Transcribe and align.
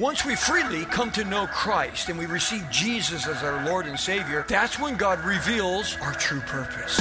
Once 0.00 0.24
we 0.24 0.34
freely 0.34 0.84
come 0.86 1.08
to 1.12 1.22
know 1.22 1.46
Christ 1.46 2.08
and 2.08 2.18
we 2.18 2.26
receive 2.26 2.68
Jesus 2.68 3.28
as 3.28 3.44
our 3.44 3.64
Lord 3.64 3.86
and 3.86 3.96
Savior, 3.96 4.44
that's 4.48 4.76
when 4.76 4.96
God 4.96 5.24
reveals 5.24 5.96
our 5.98 6.12
true 6.14 6.40
purpose. 6.40 6.98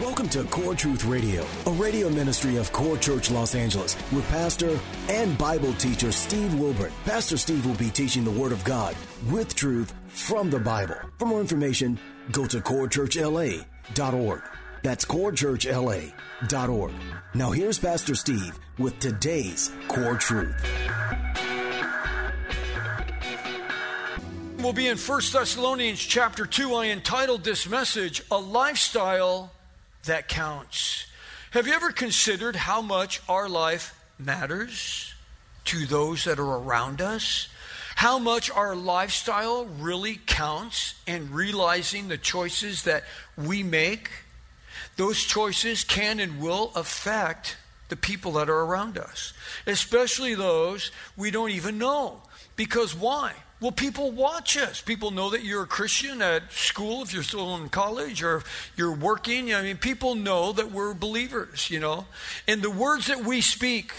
Welcome 0.00 0.28
to 0.28 0.44
Core 0.44 0.76
Truth 0.76 1.04
Radio, 1.06 1.44
a 1.66 1.72
radio 1.72 2.08
ministry 2.08 2.54
of 2.54 2.70
Core 2.70 2.98
Church 2.98 3.32
Los 3.32 3.56
Angeles 3.56 3.96
with 4.12 4.28
pastor 4.28 4.78
and 5.08 5.36
Bible 5.36 5.72
teacher 5.72 6.12
Steve 6.12 6.54
Wilburn. 6.54 6.92
Pastor 7.04 7.36
Steve 7.36 7.66
will 7.66 7.74
be 7.74 7.90
teaching 7.90 8.22
the 8.22 8.30
Word 8.30 8.52
of 8.52 8.62
God 8.62 8.94
with 9.28 9.56
truth 9.56 9.92
from 10.06 10.50
the 10.50 10.60
Bible. 10.60 10.94
For 11.18 11.26
more 11.26 11.40
information, 11.40 11.98
go 12.30 12.46
to 12.46 12.60
corechurchla.org. 12.60 14.42
That's 14.86 15.04
corechurchla.org. 15.04 16.92
Now 17.34 17.50
here's 17.50 17.76
Pastor 17.76 18.14
Steve 18.14 18.56
with 18.78 18.96
today's 19.00 19.72
Core 19.88 20.14
Truth. 20.14 20.54
We'll 24.60 24.72
be 24.72 24.86
in 24.86 24.96
1 24.96 25.20
Thessalonians 25.32 25.98
chapter 25.98 26.46
2. 26.46 26.72
I 26.72 26.86
entitled 26.86 27.42
this 27.42 27.68
message, 27.68 28.22
A 28.30 28.38
Lifestyle 28.38 29.50
That 30.04 30.28
Counts. 30.28 31.08
Have 31.50 31.66
you 31.66 31.72
ever 31.72 31.90
considered 31.90 32.54
how 32.54 32.80
much 32.80 33.20
our 33.28 33.48
life 33.48 34.00
matters 34.20 35.12
to 35.64 35.84
those 35.86 36.22
that 36.26 36.38
are 36.38 36.58
around 36.58 37.00
us? 37.00 37.48
How 37.96 38.20
much 38.20 38.52
our 38.52 38.76
lifestyle 38.76 39.64
really 39.64 40.20
counts 40.26 40.94
in 41.08 41.32
realizing 41.32 42.06
the 42.06 42.18
choices 42.18 42.84
that 42.84 43.02
we 43.36 43.64
make? 43.64 44.10
Those 44.96 45.22
choices 45.22 45.84
can 45.84 46.20
and 46.20 46.40
will 46.40 46.72
affect 46.74 47.56
the 47.88 47.96
people 47.96 48.32
that 48.32 48.48
are 48.48 48.62
around 48.62 48.98
us, 48.98 49.32
especially 49.66 50.34
those 50.34 50.90
we 51.16 51.30
don't 51.30 51.50
even 51.50 51.78
know. 51.78 52.22
Because 52.56 52.94
why? 52.94 53.34
Well, 53.60 53.72
people 53.72 54.10
watch 54.10 54.56
us. 54.56 54.82
People 54.82 55.10
know 55.10 55.30
that 55.30 55.42
you're 55.42 55.62
a 55.62 55.66
Christian 55.66 56.20
at 56.20 56.52
school 56.52 57.02
if 57.02 57.14
you're 57.14 57.22
still 57.22 57.56
in 57.56 57.68
college 57.70 58.22
or 58.22 58.42
you're 58.76 58.94
working. 58.94 59.54
I 59.54 59.62
mean, 59.62 59.78
people 59.78 60.14
know 60.14 60.52
that 60.52 60.72
we're 60.72 60.92
believers, 60.92 61.70
you 61.70 61.80
know. 61.80 62.06
And 62.46 62.60
the 62.60 62.70
words 62.70 63.06
that 63.06 63.24
we 63.24 63.40
speak, 63.40 63.92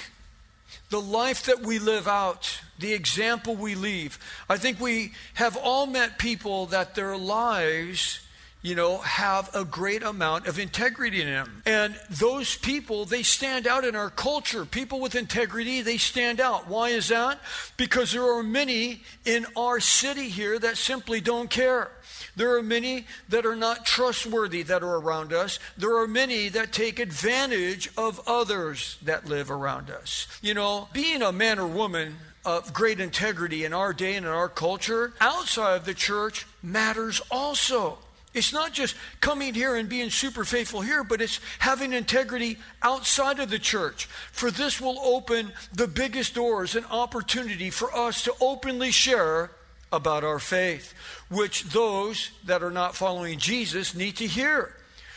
the 0.90 1.02
life 1.02 1.45
that 1.45 1.62
we 1.62 1.80
live 1.80 2.08
out, 2.08 2.59
the 2.78 2.94
example 2.94 3.56
we 3.56 3.73
leave. 3.73 4.20
I 4.48 4.58
think 4.58 4.80
we 4.80 5.14
have 5.34 5.58
all 5.58 5.88
met 5.88 6.20
people 6.20 6.68
that 6.68 6.94
their 6.94 7.18
lives 7.18 8.20
you 8.68 8.76
know, 8.76 8.98
have 8.98 9.50
a 9.56 9.64
great 9.64 10.04
amount 10.04 10.46
of 10.46 10.60
integrity 10.60 11.22
in 11.22 11.28
them. 11.28 11.64
And 11.66 11.98
those 12.10 12.58
people, 12.58 13.06
they 13.06 13.24
stand 13.24 13.66
out 13.66 13.86
in 13.86 13.96
our 13.96 14.09
culture. 14.09 14.66
People 14.66 15.00
with 15.00 15.16
integrity, 15.16 15.82
they 15.82 15.96
stand 15.96 16.42
out. 16.42 16.68
Why 16.68 16.90
is 16.90 17.08
that? 17.08 17.40
Because 17.78 18.12
there 18.12 18.30
are 18.30 18.44
many 18.44 19.04
in 19.24 19.46
our 19.56 19.80
city 19.80 20.28
here 20.28 20.59
that 20.59 20.75
simply 20.75 21.22
don't 21.22 21.50
care. 21.50 21.91
There 22.36 22.58
are 22.58 22.62
many 22.62 23.06
that 23.30 23.46
are 23.46 23.56
not 23.56 23.86
trustworthy 23.86 24.64
that 24.64 24.84
are 24.84 24.97
around 24.97 25.31
us. 25.31 25.59
There 25.78 25.96
are 25.97 26.08
many 26.08 26.50
that 26.50 26.74
take 26.74 27.00
advantage 27.00 27.90
of 27.96 28.20
others 28.28 28.97
that 29.03 29.30
live 29.30 29.50
around 29.50 29.90
us. 29.90 30.28
You 30.41 30.53
know, 30.53 30.90
being 30.91 31.22
a 31.22 31.31
man 31.31 31.58
or 31.58 31.68
woman 31.68 32.18
of 32.44 32.74
great 32.74 33.00
integrity 33.00 33.64
in 33.64 33.74
our 33.74 33.94
day 33.94 34.16
and 34.16 34.25
in 34.25 34.31
our 34.31 34.50
culture 34.50 35.14
outside 35.22 35.75
of 35.75 35.86
the 35.86 35.94
church 35.94 36.46
matters 36.62 37.22
also. 37.31 38.00
It's 38.38 38.53
not 38.53 38.72
just 38.72 38.96
coming 39.20 39.53
here 39.53 39.75
and 39.75 39.90
being 39.90 40.12
super 40.12 40.46
faithful 40.46 40.81
here, 40.81 41.03
but 41.03 41.22
it's 41.22 41.40
having 41.59 41.92
integrity 41.92 42.59
outside 42.84 43.40
of 43.40 43.50
the 43.50 43.59
church. 43.59 44.06
For 44.31 44.52
this 44.52 44.80
will 44.80 45.00
open 45.00 45.52
the 45.74 45.88
biggest 45.88 46.36
doors 46.36 46.76
and 46.76 46.86
opportunity 46.86 47.72
for 47.72 47.94
us 47.96 48.24
to 48.24 48.34
openly 48.40 48.92
share 48.92 49.52
about 49.92 50.24
our 50.24 50.38
faith, 50.38 50.94
which 51.30 51.64
those 51.64 52.30
that 52.46 52.62
are 52.62 52.72
not 52.72 52.96
following 52.96 53.40
Jesus 53.40 53.96
need 53.96 54.18
to 54.18 54.28
hear. 54.28 54.76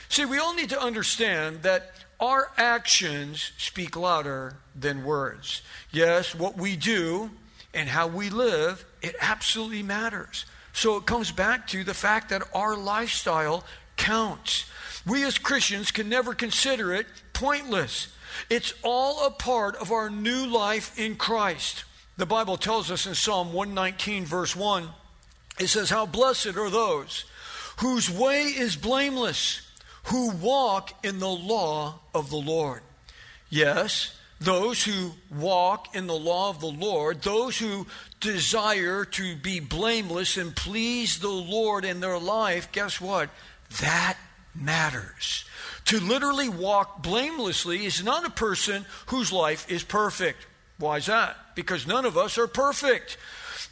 See, 0.09 0.25
we 0.25 0.39
all 0.39 0.55
need 0.55 0.71
to 0.71 0.81
understand 0.81 1.63
that 1.63 1.93
our 2.21 2.51
actions 2.57 3.53
speak 3.59 3.97
louder 3.97 4.57
than 4.75 5.05
words. 5.05 5.63
Yes, 5.91 6.35
what 6.35 6.57
we 6.57 6.77
do 6.77 7.31
and 7.75 7.89
how 7.89 8.07
we 8.07 8.31
live, 8.31 8.85
it 9.03 9.15
absolutely 9.21 9.83
matters. 9.83 10.47
So 10.73 10.97
it 10.97 11.07
comes 11.07 11.33
back 11.33 11.67
to 11.69 11.85
the 11.85 11.95
fact 11.95 12.31
that 12.31 12.43
our 12.55 12.77
lifestyle 12.77 13.65
counts. 13.97 14.65
We 15.07 15.25
as 15.25 15.39
Christians 15.39 15.91
can 15.91 16.09
never 16.09 16.35
consider 16.35 16.93
it 16.95 17.07
pointless. 17.33 18.09
It's 18.49 18.75
all 18.83 19.27
a 19.27 19.31
part 19.31 19.77
of 19.77 19.93
our 19.93 20.11
new 20.11 20.47
life 20.47 20.99
in 20.99 21.17
Christ. 21.17 21.85
The 22.17 22.27
Bible 22.27 22.57
tells 22.57 22.91
us 22.91 23.07
in 23.07 23.15
Psalm 23.15 23.53
119, 23.53 24.25
verse 24.25 24.55
1, 24.55 24.89
it 25.59 25.69
says, 25.69 25.91
How 25.91 26.07
blessed 26.07 26.57
are 26.57 26.71
those 26.71 27.25
whose 27.81 28.11
way 28.11 28.45
is 28.45 28.77
blameless, 28.77 29.63
who 30.05 30.31
walk 30.33 30.93
in 31.05 31.19
the 31.19 31.29
law 31.29 31.99
of 32.15 32.31
the 32.31 32.37
Lord. 32.37 32.83
Yes, 33.49 34.17
those 34.41 34.83
who 34.83 35.13
walk 35.31 35.95
in 35.95 36.07
the 36.07 36.15
law 36.15 36.49
of 36.49 36.61
the 36.61 36.67
Lord, 36.67 37.23
those 37.23 37.59
who 37.59 37.87
desire 38.21 39.05
to 39.05 39.37
be 39.37 39.61
blameless 39.61 40.37
and 40.37 40.57
please 40.57 41.19
the 41.19 41.29
Lord 41.29 41.85
in 41.85 42.01
their 42.01 42.19
life, 42.19 42.73
guess 42.73 43.01
what? 43.01 43.29
That 43.81 44.17
matters. 44.55 45.45
To 45.87 46.01
literally 46.01 46.49
walk 46.49 47.03
blamelessly 47.03 47.85
is 47.85 48.03
not 48.03 48.27
a 48.27 48.31
person 48.31 48.87
whose 49.07 49.33
life 49.33 49.71
is 49.71 49.85
perfect. 49.85 50.47
Why 50.79 50.97
is 50.97 51.07
that? 51.07 51.37
Because 51.55 51.87
none 51.87 52.07
of 52.07 52.17
us 52.17 52.39
are 52.39 52.47
perfect. 52.47 53.19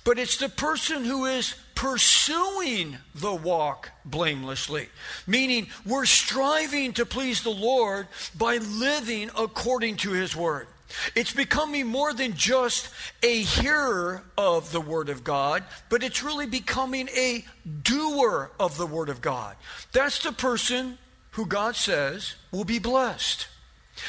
But 0.04 0.19
it's 0.19 0.38
the 0.38 0.48
person 0.48 1.04
who 1.04 1.26
is 1.26 1.54
pursuing 1.75 2.98
the 3.14 3.34
walk 3.34 3.91
blamelessly, 4.04 4.88
meaning 5.26 5.69
we're 5.86 6.06
striving 6.06 6.92
to 6.94 7.06
please 7.06 7.42
the 7.42 7.50
Lord 7.50 8.08
by 8.37 8.56
living 8.56 9.31
according 9.37 9.97
to 9.98 10.10
His 10.10 10.34
Word. 10.34 10.66
It's 11.14 11.32
becoming 11.32 11.87
more 11.87 12.12
than 12.12 12.34
just 12.34 12.88
a 13.22 13.42
hearer 13.42 14.25
of 14.37 14.72
the 14.72 14.81
Word 14.81 15.08
of 15.08 15.22
God, 15.22 15.62
but 15.88 16.03
it's 16.03 16.22
really 16.22 16.47
becoming 16.47 17.08
a 17.10 17.44
doer 17.82 18.50
of 18.58 18.78
the 18.78 18.87
Word 18.87 19.08
of 19.08 19.20
God. 19.20 19.56
That's 19.92 20.22
the 20.22 20.32
person 20.32 20.98
who 21.32 21.47
God 21.47 21.76
says 21.76 22.34
will 22.50 22.64
be 22.64 22.78
blessed. 22.78 23.47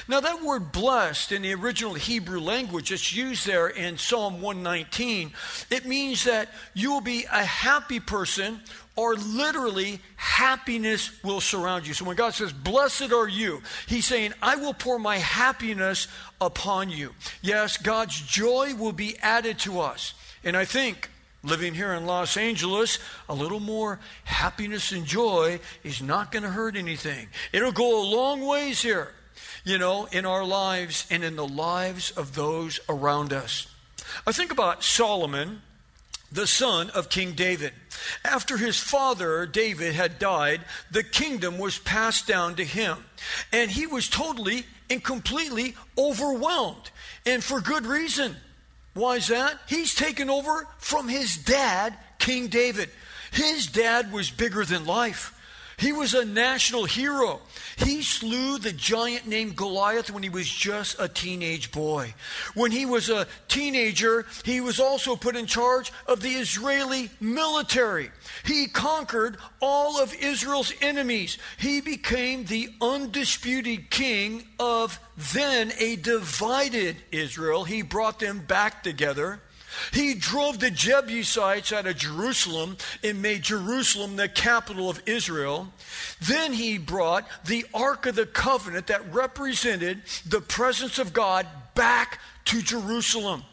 Now, 0.07 0.19
that 0.19 0.43
word 0.43 0.71
blessed 0.71 1.31
in 1.31 1.41
the 1.41 1.53
original 1.53 1.93
Hebrew 1.93 2.39
language, 2.39 2.91
it's 2.91 3.13
used 3.13 3.45
there 3.45 3.67
in 3.67 3.97
Psalm 3.97 4.41
119. 4.41 5.31
It 5.69 5.85
means 5.85 6.23
that 6.25 6.49
you 6.73 6.91
will 6.91 7.01
be 7.01 7.25
a 7.31 7.43
happy 7.43 7.99
person, 7.99 8.61
or 8.95 9.15
literally, 9.15 9.99
happiness 10.15 11.11
will 11.23 11.41
surround 11.41 11.87
you. 11.87 11.93
So 11.93 12.05
when 12.05 12.15
God 12.15 12.33
says, 12.33 12.51
Blessed 12.51 13.11
are 13.11 13.27
you, 13.27 13.61
He's 13.87 14.05
saying, 14.05 14.33
I 14.41 14.55
will 14.55 14.73
pour 14.73 14.99
my 14.99 15.17
happiness 15.17 16.07
upon 16.41 16.89
you. 16.89 17.13
Yes, 17.41 17.77
God's 17.77 18.19
joy 18.19 18.75
will 18.75 18.93
be 18.93 19.17
added 19.19 19.59
to 19.59 19.79
us. 19.79 20.13
And 20.43 20.55
I 20.55 20.65
think 20.65 21.09
living 21.43 21.73
here 21.73 21.93
in 21.93 22.05
Los 22.05 22.37
Angeles, 22.37 22.99
a 23.27 23.33
little 23.33 23.59
more 23.59 23.99
happiness 24.25 24.91
and 24.91 25.05
joy 25.05 25.59
is 25.83 26.01
not 26.01 26.31
going 26.31 26.43
to 26.43 26.49
hurt 26.49 26.75
anything. 26.75 27.27
It'll 27.53 27.71
go 27.71 28.01
a 28.01 28.05
long 28.05 28.45
ways 28.45 28.81
here 28.81 29.13
you 29.63 29.77
know, 29.77 30.05
in 30.11 30.25
our 30.25 30.43
lives 30.43 31.05
and 31.09 31.23
in 31.23 31.35
the 31.35 31.47
lives 31.47 32.11
of 32.11 32.35
those 32.35 32.79
around 32.89 33.33
us. 33.33 33.67
I 34.25 34.31
think 34.31 34.51
about 34.51 34.83
Solomon, 34.83 35.61
the 36.31 36.47
son 36.47 36.89
of 36.91 37.09
King 37.09 37.33
David. 37.33 37.73
After 38.23 38.57
his 38.57 38.79
father, 38.79 39.45
David, 39.45 39.93
had 39.93 40.19
died, 40.19 40.61
the 40.91 41.03
kingdom 41.03 41.57
was 41.57 41.77
passed 41.79 42.27
down 42.27 42.55
to 42.55 42.63
him. 42.63 42.97
And 43.51 43.69
he 43.69 43.87
was 43.87 44.09
totally 44.09 44.65
and 44.89 45.03
completely 45.03 45.75
overwhelmed. 45.97 46.91
And 47.25 47.43
for 47.43 47.61
good 47.61 47.85
reason. 47.85 48.35
Why 48.93 49.17
is 49.17 49.27
that? 49.27 49.59
He's 49.67 49.93
taken 49.93 50.29
over 50.29 50.67
from 50.77 51.07
his 51.07 51.37
dad, 51.37 51.95
King 52.17 52.47
David. 52.47 52.89
His 53.31 53.67
dad 53.67 54.11
was 54.11 54.31
bigger 54.31 54.65
than 54.65 54.85
life. 54.85 55.35
He 55.79 55.93
was 55.93 56.13
a 56.13 56.25
national 56.25 56.83
hero. 56.83 57.39
He 57.77 58.01
slew 58.01 58.57
the 58.57 58.73
giant 58.73 59.27
named 59.27 59.55
Goliath 59.55 60.11
when 60.11 60.23
he 60.23 60.29
was 60.29 60.47
just 60.47 60.99
a 60.99 61.07
teenage 61.07 61.71
boy. 61.71 62.13
When 62.53 62.71
he 62.71 62.85
was 62.85 63.09
a 63.09 63.27
teenager, 63.47 64.25
he 64.43 64.59
was 64.59 64.79
also 64.79 65.15
put 65.15 65.37
in 65.37 65.45
charge 65.45 65.93
of 66.05 66.21
the 66.21 66.31
Israeli 66.31 67.09
military. 67.21 68.11
He 68.43 68.67
conquered 68.67 69.37
all 69.61 70.01
of 70.01 70.13
Israel's 70.13 70.73
enemies. 70.81 71.37
He 71.57 71.79
became 71.79 72.43
the 72.43 72.69
undisputed 72.81 73.89
king 73.89 74.47
of 74.59 74.99
then 75.33 75.71
a 75.79 75.95
divided 75.95 76.97
Israel. 77.11 77.63
He 77.63 77.83
brought 77.83 78.19
them 78.19 78.39
back 78.39 78.83
together. 78.83 79.41
He 79.91 80.13
drove 80.13 80.59
the 80.59 80.71
Jebusites 80.71 81.71
out 81.71 81.87
of 81.87 81.97
Jerusalem 81.97 82.77
and 83.03 83.21
made 83.21 83.43
Jerusalem 83.43 84.15
the 84.15 84.29
capital 84.29 84.89
of 84.89 85.01
Israel. 85.05 85.71
Then 86.21 86.53
he 86.53 86.77
brought 86.77 87.27
the 87.45 87.65
Ark 87.73 88.05
of 88.05 88.15
the 88.15 88.25
Covenant 88.25 88.87
that 88.87 89.13
represented 89.13 90.01
the 90.25 90.41
presence 90.41 90.99
of 90.99 91.13
God 91.13 91.47
back 91.75 92.19
to 92.45 92.61
Jerusalem. 92.61 93.43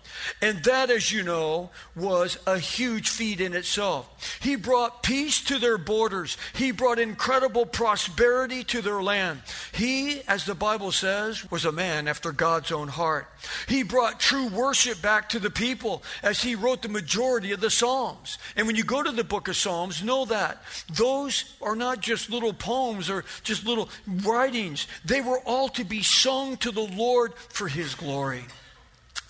And 0.43 0.63
that, 0.65 0.91
as 0.91 1.11
you 1.13 1.23
know, 1.23 1.71
was 1.95 2.39
a 2.47 2.59
huge 2.59 3.09
feat 3.09 3.41
in 3.41 3.55
itself. 3.55 4.39
He 4.41 4.57
brought 4.57 5.03
peace 5.03 5.41
to 5.45 5.59
their 5.59 5.79
borders. 5.79 6.37
He 6.55 6.71
brought 6.71 6.99
incredible 6.99 7.67
prosperity 7.67 8.65
to 8.65 8.83
their 8.83 9.03
land. 9.03 9.41
He, 9.73 10.23
as 10.29 10.45
the 10.45 10.55
Bible 10.55 10.93
says, 10.93 11.51
was 11.51 11.65
a 11.65 11.73
man 11.73 12.09
after 12.09 12.33
God's 12.33 12.73
own 12.73 12.89
heart. 12.89 13.29
He 13.69 13.83
brought 13.83 14.21
true 14.21 14.49
worship 14.49 15.01
back 15.03 15.29
to 15.31 15.39
the 15.39 15.51
people 15.51 16.03
as 16.23 16.43
he 16.43 16.55
wrote 16.55 16.83
the 16.83 16.89
majority 16.89 17.53
of 17.53 17.61
the 17.61 17.71
Psalms. 17.71 18.39
And 18.57 18.67
when 18.67 18.77
you 18.77 18.85
go 18.85 19.03
to 19.03 19.13
the 19.13 19.25
book 19.25 19.49
of 19.49 19.57
Psalms, 19.57 20.03
know 20.03 20.25
that 20.27 20.63
those 20.93 21.57
are 21.63 21.77
not 21.77 22.01
just 22.01 22.31
little 22.31 22.53
poems 22.53 23.11
or 23.11 23.25
just 23.43 23.67
little 23.67 23.89
writings. 24.07 24.87
They 25.05 25.21
were 25.21 25.41
all 25.41 25.69
to 25.71 25.85
be 25.85 26.03
sung 26.03 26.57
to 26.59 26.71
the 26.71 26.81
Lord 26.81 27.35
for 27.35 27.69
his 27.69 27.95
glory. 27.95 28.45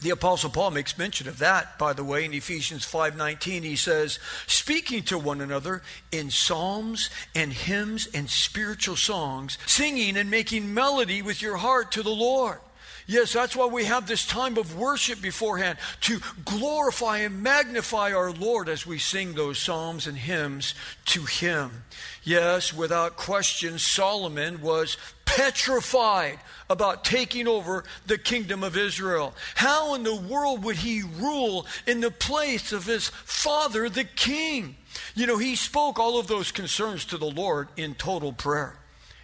The 0.01 0.11
apostle 0.11 0.51
Paul 0.51 0.73
makes 0.73 0.99
mention 0.99 1.27
of 1.27 1.39
that, 1.39 1.79
by 1.79 1.95
the 1.95 2.05
way, 2.05 2.25
in 2.25 2.35
Ephesians 2.35 2.85
5:19 2.85 3.63
he 3.63 3.77
says, 3.77 4.19
"Speaking 4.47 5.03
to 5.05 5.19
one 5.19 5.41
another 5.41 5.83
in 6.13 6.31
psalms 6.31 7.09
and 7.35 7.53
hymns 7.53 8.07
and 8.13 8.31
spiritual 8.31 8.97
songs, 8.97 9.57
singing 9.67 10.17
and 10.19 10.31
making 10.31 10.75
melody 10.75 11.23
with 11.23 11.41
your 11.41 11.57
heart 11.57 11.93
to 11.93 12.03
the 12.03 12.11
Lord." 12.11 12.61
Yes, 13.07 13.33
that's 13.33 13.55
why 13.55 13.67
we 13.67 13.85
have 13.85 14.09
this 14.09 14.27
time 14.27 14.59
of 14.59 14.77
worship 14.77 15.23
beforehand 15.23 15.79
to 16.03 16.21
glorify 16.45 17.19
and 17.19 17.41
magnify 17.43 18.13
our 18.13 18.33
Lord 18.33 18.69
as 18.69 18.85
we 18.85 18.99
sing 18.99 19.35
those 19.35 19.61
psalms 19.61 20.09
and 20.09 20.17
hymns 20.17 20.75
to 21.07 21.23
Him. 21.23 21.85
Yes, 22.25 22.75
without 22.75 23.17
question, 23.17 23.79
Solomon 23.79 24.61
was 24.61 24.97
petrified 25.25 26.41
about 26.69 27.05
taking 27.05 27.47
over 27.47 27.85
the 28.07 28.19
kingdom 28.19 28.65
of 28.65 28.77
Israel. 28.77 29.35
How 29.55 29.95
in 29.95 30.03
the 30.03 30.17
world 30.17 30.65
would 30.65 30.77
he 30.77 31.03
rule 31.03 31.67
in 31.87 32.01
the 32.01 32.11
place 32.11 32.73
of 32.73 32.87
his 32.87 33.09
father, 33.09 33.89
the 33.89 34.05
king? 34.05 34.77
You 35.15 35.27
know, 35.27 35.39
he 35.39 35.55
spoke 35.55 36.01
all 36.01 36.19
of 36.19 36.27
those 36.27 36.51
concerns 36.51 37.05
to 37.07 37.19
the 37.19 37.31
Lord 37.31 37.69
in 37.77 37.95
total 37.95 38.33
prayer. 38.33 38.79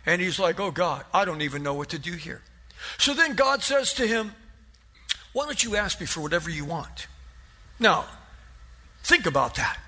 And 0.05 0.21
he's 0.21 0.39
like, 0.39 0.61
oh 0.61 0.71
God, 0.71 1.05
I 1.13 1.25
don't 1.25 1.43
even 1.43 1.63
know 1.63 1.75
what 1.75 1.89
to 1.91 1.99
do 1.99 2.13
here. 2.13 2.43
So 2.99 3.15
then 3.15 3.35
God 3.35 3.63
says 3.63 3.93
to 3.95 4.07
him, 4.07 4.33
Why 5.33 5.45
don't 5.45 5.63
you 5.63 5.77
ask 5.77 6.01
me 6.01 6.07
for 6.07 6.21
whatever 6.21 6.51
you 6.51 6.65
want? 6.65 7.07
Now, 7.79 8.05
think 9.03 9.27
about 9.27 9.57
that. 9.57 9.79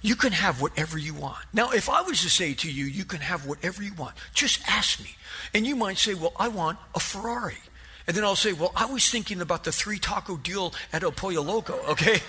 You 0.00 0.14
can 0.14 0.32
have 0.32 0.62
whatever 0.62 0.96
you 0.96 1.12
want. 1.12 1.44
Now, 1.52 1.70
if 1.70 1.90
I 1.90 2.02
was 2.02 2.22
to 2.22 2.30
say 2.30 2.54
to 2.54 2.70
you, 2.70 2.84
you 2.84 3.04
can 3.04 3.20
have 3.20 3.46
whatever 3.46 3.82
you 3.82 3.92
want, 3.94 4.14
just 4.32 4.60
ask 4.68 5.00
me. 5.02 5.16
And 5.52 5.66
you 5.66 5.74
might 5.74 5.98
say, 5.98 6.14
Well, 6.14 6.32
I 6.36 6.48
want 6.48 6.78
a 6.94 7.00
Ferrari. 7.00 7.58
And 8.06 8.16
then 8.16 8.24
I'll 8.24 8.36
say, 8.36 8.52
Well, 8.52 8.72
I 8.76 8.86
was 8.86 9.10
thinking 9.10 9.40
about 9.40 9.64
the 9.64 9.72
three 9.72 9.98
taco 9.98 10.36
deal 10.36 10.72
at 10.92 11.02
El 11.02 11.12
Pollo 11.12 11.42
Loco, 11.42 11.74
okay? 11.88 12.20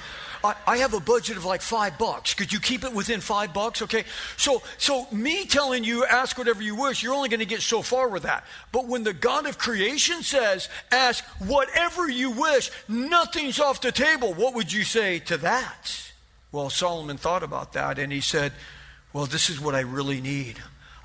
I, 0.43 0.55
I 0.67 0.77
have 0.77 0.93
a 0.93 0.99
budget 0.99 1.37
of 1.37 1.45
like 1.45 1.61
five 1.61 1.97
bucks. 1.97 2.33
Could 2.33 2.51
you 2.51 2.59
keep 2.59 2.83
it 2.83 2.93
within 2.93 3.21
five 3.21 3.53
bucks? 3.53 3.81
Okay. 3.81 4.03
So, 4.37 4.61
so 4.77 5.07
me 5.11 5.45
telling 5.45 5.83
you, 5.83 6.05
ask 6.05 6.37
whatever 6.37 6.61
you 6.61 6.75
wish, 6.75 7.03
you're 7.03 7.13
only 7.13 7.29
going 7.29 7.39
to 7.39 7.45
get 7.45 7.61
so 7.61 7.81
far 7.81 8.07
with 8.07 8.23
that. 8.23 8.45
But 8.71 8.87
when 8.87 9.03
the 9.03 9.13
God 9.13 9.45
of 9.45 9.57
creation 9.57 10.23
says, 10.23 10.69
ask 10.91 11.23
whatever 11.39 12.09
you 12.09 12.31
wish, 12.31 12.71
nothing's 12.87 13.59
off 13.59 13.81
the 13.81 13.91
table, 13.91 14.33
what 14.33 14.53
would 14.53 14.71
you 14.71 14.83
say 14.83 15.19
to 15.19 15.37
that? 15.37 16.11
Well, 16.51 16.69
Solomon 16.69 17.17
thought 17.17 17.43
about 17.43 17.73
that 17.73 17.99
and 17.99 18.11
he 18.11 18.21
said, 18.21 18.53
Well, 19.13 19.25
this 19.25 19.49
is 19.49 19.59
what 19.59 19.75
I 19.75 19.81
really 19.81 20.21
need. 20.21 20.59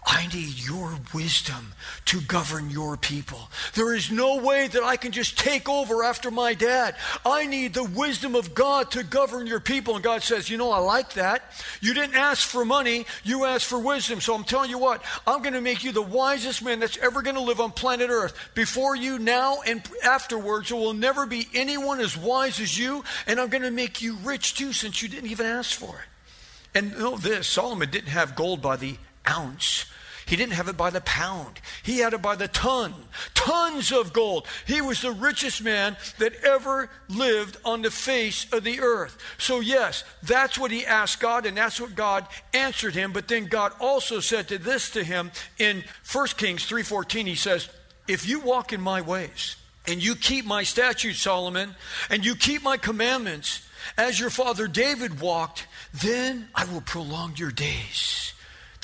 I 0.06 0.26
need 0.34 0.58
your 0.58 0.98
wisdom 1.14 1.72
to 2.06 2.20
govern 2.20 2.68
your 2.68 2.98
people. 2.98 3.48
There 3.74 3.94
is 3.94 4.10
no 4.10 4.36
way 4.36 4.68
that 4.68 4.82
I 4.82 4.96
can 4.96 5.12
just 5.12 5.38
take 5.38 5.66
over 5.66 6.04
after 6.04 6.30
my 6.30 6.52
dad. 6.52 6.96
I 7.24 7.46
need 7.46 7.72
the 7.72 7.84
wisdom 7.84 8.34
of 8.34 8.54
God 8.54 8.90
to 8.92 9.02
govern 9.02 9.46
your 9.46 9.60
people. 9.60 9.94
And 9.94 10.04
God 10.04 10.22
says, 10.22 10.50
You 10.50 10.58
know, 10.58 10.72
I 10.72 10.78
like 10.78 11.14
that. 11.14 11.42
You 11.80 11.94
didn't 11.94 12.16
ask 12.16 12.46
for 12.46 12.66
money, 12.66 13.06
you 13.22 13.46
asked 13.46 13.64
for 13.64 13.78
wisdom. 13.78 14.20
So 14.20 14.34
I'm 14.34 14.44
telling 14.44 14.68
you 14.68 14.78
what, 14.78 15.02
I'm 15.26 15.40
going 15.40 15.54
to 15.54 15.62
make 15.62 15.84
you 15.84 15.92
the 15.92 16.02
wisest 16.02 16.62
man 16.62 16.80
that's 16.80 16.98
ever 16.98 17.22
going 17.22 17.36
to 17.36 17.42
live 17.42 17.60
on 17.60 17.72
planet 17.72 18.10
Earth. 18.10 18.36
Before 18.54 18.94
you, 18.94 19.18
now, 19.18 19.62
and 19.66 19.82
afterwards, 20.04 20.68
there 20.68 20.78
will 20.78 20.92
never 20.92 21.24
be 21.24 21.48
anyone 21.54 22.00
as 22.00 22.14
wise 22.14 22.60
as 22.60 22.78
you. 22.78 23.04
And 23.26 23.40
I'm 23.40 23.48
going 23.48 23.62
to 23.62 23.70
make 23.70 24.02
you 24.02 24.16
rich 24.16 24.54
too, 24.54 24.74
since 24.74 25.02
you 25.02 25.08
didn't 25.08 25.30
even 25.30 25.46
ask 25.46 25.78
for 25.78 25.96
it. 25.96 26.78
And 26.78 26.98
know 26.98 27.16
this 27.16 27.46
Solomon 27.46 27.88
didn't 27.90 28.10
have 28.10 28.36
gold 28.36 28.60
by 28.60 28.76
the 28.76 28.96
ounce. 29.26 29.86
He 30.26 30.36
didn't 30.36 30.54
have 30.54 30.68
it 30.68 30.76
by 30.76 30.90
the 30.90 31.02
pound. 31.02 31.60
He 31.82 31.98
had 31.98 32.14
it 32.14 32.22
by 32.22 32.36
the 32.36 32.48
ton. 32.48 32.94
Tons 33.34 33.92
of 33.92 34.12
gold. 34.12 34.46
He 34.66 34.80
was 34.80 35.02
the 35.02 35.12
richest 35.12 35.62
man 35.62 35.96
that 36.18 36.34
ever 36.42 36.88
lived 37.08 37.58
on 37.64 37.82
the 37.82 37.90
face 37.90 38.46
of 38.50 38.64
the 38.64 38.80
earth. 38.80 39.18
So 39.36 39.60
yes, 39.60 40.02
that's 40.22 40.58
what 40.58 40.70
he 40.70 40.86
asked 40.86 41.20
God 41.20 41.44
and 41.44 41.56
that's 41.56 41.80
what 41.80 41.94
God 41.94 42.26
answered 42.54 42.94
him. 42.94 43.12
But 43.12 43.28
then 43.28 43.46
God 43.46 43.72
also 43.80 44.20
said 44.20 44.48
to 44.48 44.58
this 44.58 44.90
to 44.90 45.04
him 45.04 45.30
in 45.58 45.84
1 46.10 46.38
Kings 46.38 46.64
3:14 46.64 47.26
he 47.26 47.34
says, 47.34 47.68
"If 48.08 48.26
you 48.26 48.40
walk 48.40 48.72
in 48.72 48.80
my 48.80 49.02
ways 49.02 49.56
and 49.86 50.02
you 50.02 50.16
keep 50.16 50.46
my 50.46 50.62
statutes, 50.62 51.20
Solomon, 51.20 51.76
and 52.08 52.24
you 52.24 52.34
keep 52.34 52.62
my 52.62 52.78
commandments 52.78 53.60
as 53.98 54.18
your 54.18 54.30
father 54.30 54.66
David 54.68 55.20
walked, 55.20 55.66
then 55.92 56.48
I 56.54 56.64
will 56.64 56.80
prolong 56.80 57.36
your 57.36 57.50
days." 57.50 58.23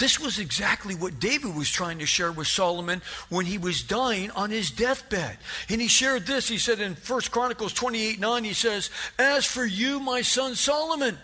This 0.00 0.18
was 0.18 0.38
exactly 0.38 0.94
what 0.94 1.20
David 1.20 1.54
was 1.54 1.68
trying 1.68 1.98
to 1.98 2.06
share 2.06 2.32
with 2.32 2.46
Solomon 2.46 3.02
when 3.28 3.44
he 3.44 3.58
was 3.58 3.82
dying 3.82 4.30
on 4.30 4.48
his 4.48 4.70
deathbed. 4.70 5.36
And 5.68 5.78
he 5.78 5.88
shared 5.88 6.26
this. 6.26 6.48
He 6.48 6.56
said 6.56 6.80
in 6.80 6.94
1 6.94 7.20
Chronicles 7.30 7.74
28 7.74 8.18
9, 8.18 8.44
he 8.44 8.54
says, 8.54 8.88
As 9.18 9.44
for 9.44 9.64
you, 9.64 10.00
my 10.00 10.22
son 10.22 10.54
Solomon, 10.54 11.18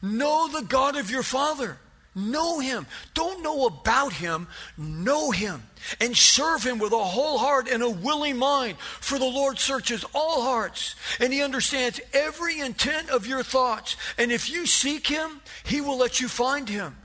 know 0.00 0.48
the 0.48 0.62
God 0.62 0.96
of 0.96 1.10
your 1.10 1.22
father. 1.22 1.76
Know 2.14 2.58
him. 2.58 2.86
Don't 3.12 3.42
know 3.42 3.66
about 3.66 4.14
him. 4.14 4.48
Know 4.78 5.30
him. 5.30 5.62
And 6.00 6.16
serve 6.16 6.64
him 6.64 6.78
with 6.78 6.92
a 6.92 7.04
whole 7.04 7.36
heart 7.36 7.68
and 7.68 7.82
a 7.82 7.90
willing 7.90 8.38
mind. 8.38 8.78
For 8.78 9.18
the 9.18 9.26
Lord 9.26 9.58
searches 9.58 10.06
all 10.14 10.40
hearts. 10.40 10.96
And 11.20 11.34
he 11.34 11.42
understands 11.42 12.00
every 12.14 12.60
intent 12.60 13.10
of 13.10 13.26
your 13.26 13.42
thoughts. 13.42 13.96
And 14.16 14.32
if 14.32 14.48
you 14.48 14.64
seek 14.64 15.06
him, 15.06 15.42
he 15.64 15.82
will 15.82 15.98
let 15.98 16.18
you 16.18 16.28
find 16.28 16.66
him. 16.66 16.96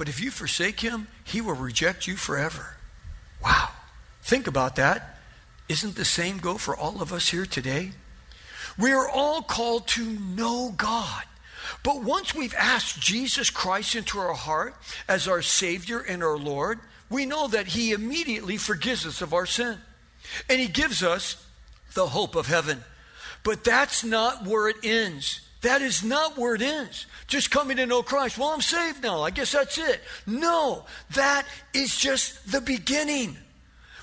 But 0.00 0.08
if 0.08 0.18
you 0.18 0.30
forsake 0.30 0.80
him, 0.80 1.08
he 1.24 1.42
will 1.42 1.54
reject 1.54 2.06
you 2.06 2.16
forever. 2.16 2.78
Wow. 3.44 3.68
Think 4.22 4.46
about 4.46 4.76
that. 4.76 5.18
Isn't 5.68 5.94
the 5.94 6.06
same 6.06 6.38
go 6.38 6.56
for 6.56 6.74
all 6.74 7.02
of 7.02 7.12
us 7.12 7.28
here 7.28 7.44
today? 7.44 7.90
We 8.78 8.92
are 8.92 9.06
all 9.06 9.42
called 9.42 9.88
to 9.88 10.02
know 10.02 10.72
God. 10.74 11.24
But 11.82 12.02
once 12.02 12.34
we've 12.34 12.54
asked 12.54 12.98
Jesus 12.98 13.50
Christ 13.50 13.94
into 13.94 14.18
our 14.18 14.32
heart 14.32 14.74
as 15.06 15.28
our 15.28 15.42
Savior 15.42 15.98
and 15.98 16.22
our 16.22 16.38
Lord, 16.38 16.80
we 17.10 17.26
know 17.26 17.48
that 17.48 17.66
He 17.66 17.92
immediately 17.92 18.56
forgives 18.56 19.04
us 19.04 19.20
of 19.20 19.34
our 19.34 19.44
sin. 19.44 19.76
And 20.48 20.58
He 20.58 20.68
gives 20.68 21.02
us 21.02 21.46
the 21.92 22.06
hope 22.06 22.36
of 22.36 22.46
heaven. 22.46 22.82
But 23.42 23.64
that's 23.64 24.02
not 24.02 24.46
where 24.46 24.70
it 24.70 24.76
ends. 24.82 25.42
That 25.62 25.82
is 25.82 26.02
not 26.02 26.38
where 26.38 26.54
it 26.54 26.62
ends. 26.62 27.06
Just 27.26 27.50
coming 27.50 27.76
to 27.76 27.86
know 27.86 28.02
Christ. 28.02 28.38
Well, 28.38 28.48
I'm 28.48 28.62
saved 28.62 29.02
now. 29.02 29.22
I 29.22 29.30
guess 29.30 29.52
that's 29.52 29.76
it. 29.76 30.00
No, 30.26 30.86
that 31.14 31.46
is 31.74 31.96
just 31.96 32.50
the 32.50 32.60
beginning. 32.60 33.36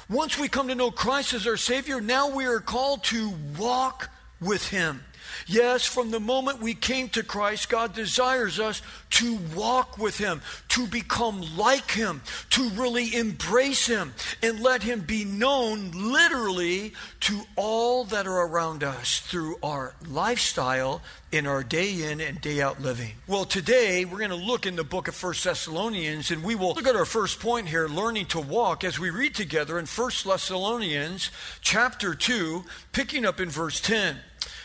Once 0.10 0.38
we 0.38 0.48
come 0.48 0.68
to 0.68 0.76
know 0.76 0.92
Christ 0.92 1.34
as 1.34 1.48
our 1.48 1.58
Savior, 1.58 2.00
now 2.00 2.30
we 2.30 2.46
are 2.46 2.60
called 2.60 3.04
to 3.06 3.34
walk 3.58 4.10
with 4.40 4.68
Him. 4.68 5.04
Yes, 5.46 5.86
from 5.86 6.12
the 6.12 6.20
moment 6.20 6.62
we 6.62 6.74
came 6.74 7.10
to 7.10 7.24
Christ, 7.24 7.70
God 7.70 7.94
desires 7.94 8.60
us 8.60 8.82
to 9.12 9.38
walk 9.56 9.98
with 9.98 10.18
Him, 10.18 10.42
to 10.70 10.88
become 10.88 11.44
like 11.56 11.92
Him, 11.92 12.22
to 12.52 12.70
really 12.72 13.16
embrace 13.16 13.86
Him, 13.86 14.14
and 14.42 14.62
let 14.62 14.84
Him 14.84 15.02
be 15.02 15.26
known 15.26 15.92
literally 15.92 16.94
to 17.22 17.42
all 17.56 18.06
that 18.06 18.28
are 18.28 18.48
around 18.48 18.84
us 18.84 19.20
through 19.20 19.58
our 19.62 19.94
lifestyle 20.08 21.02
in 21.32 21.46
our 21.46 21.62
day 21.62 22.10
in 22.10 22.22
and 22.22 22.40
day 22.40 22.62
out 22.62 22.82
living. 22.82 23.14
Well, 23.28 23.46
today 23.46 24.06
we're 24.06 24.20
going 24.20 24.30
to 24.30 24.36
look 24.36 24.66
in 24.66 24.76
the 24.76 24.84
book 24.84 25.08
of 25.08 25.16
First 25.16 25.44
Thessalonians 25.44 26.32
and 26.32 26.44
we 26.44 26.56
will 26.56 26.74
look 26.74 26.88
at 26.88 26.96
our 26.96 27.06
first 27.06 27.40
point 27.40 27.68
here, 27.68 27.88
learning 27.88 28.28
to 28.28 28.40
walk, 28.40 28.84
as 28.84 28.98
we 28.98 29.10
read 29.10 29.36
together 29.36 29.78
in 29.78 29.86
First 29.86 30.24
Thessalonians 30.26 31.30
chapter 31.62 32.16
2, 32.16 32.64
picking 32.94 33.26
up 33.26 33.42
in 33.42 33.50
verse 33.50 33.82
10. 33.82 34.18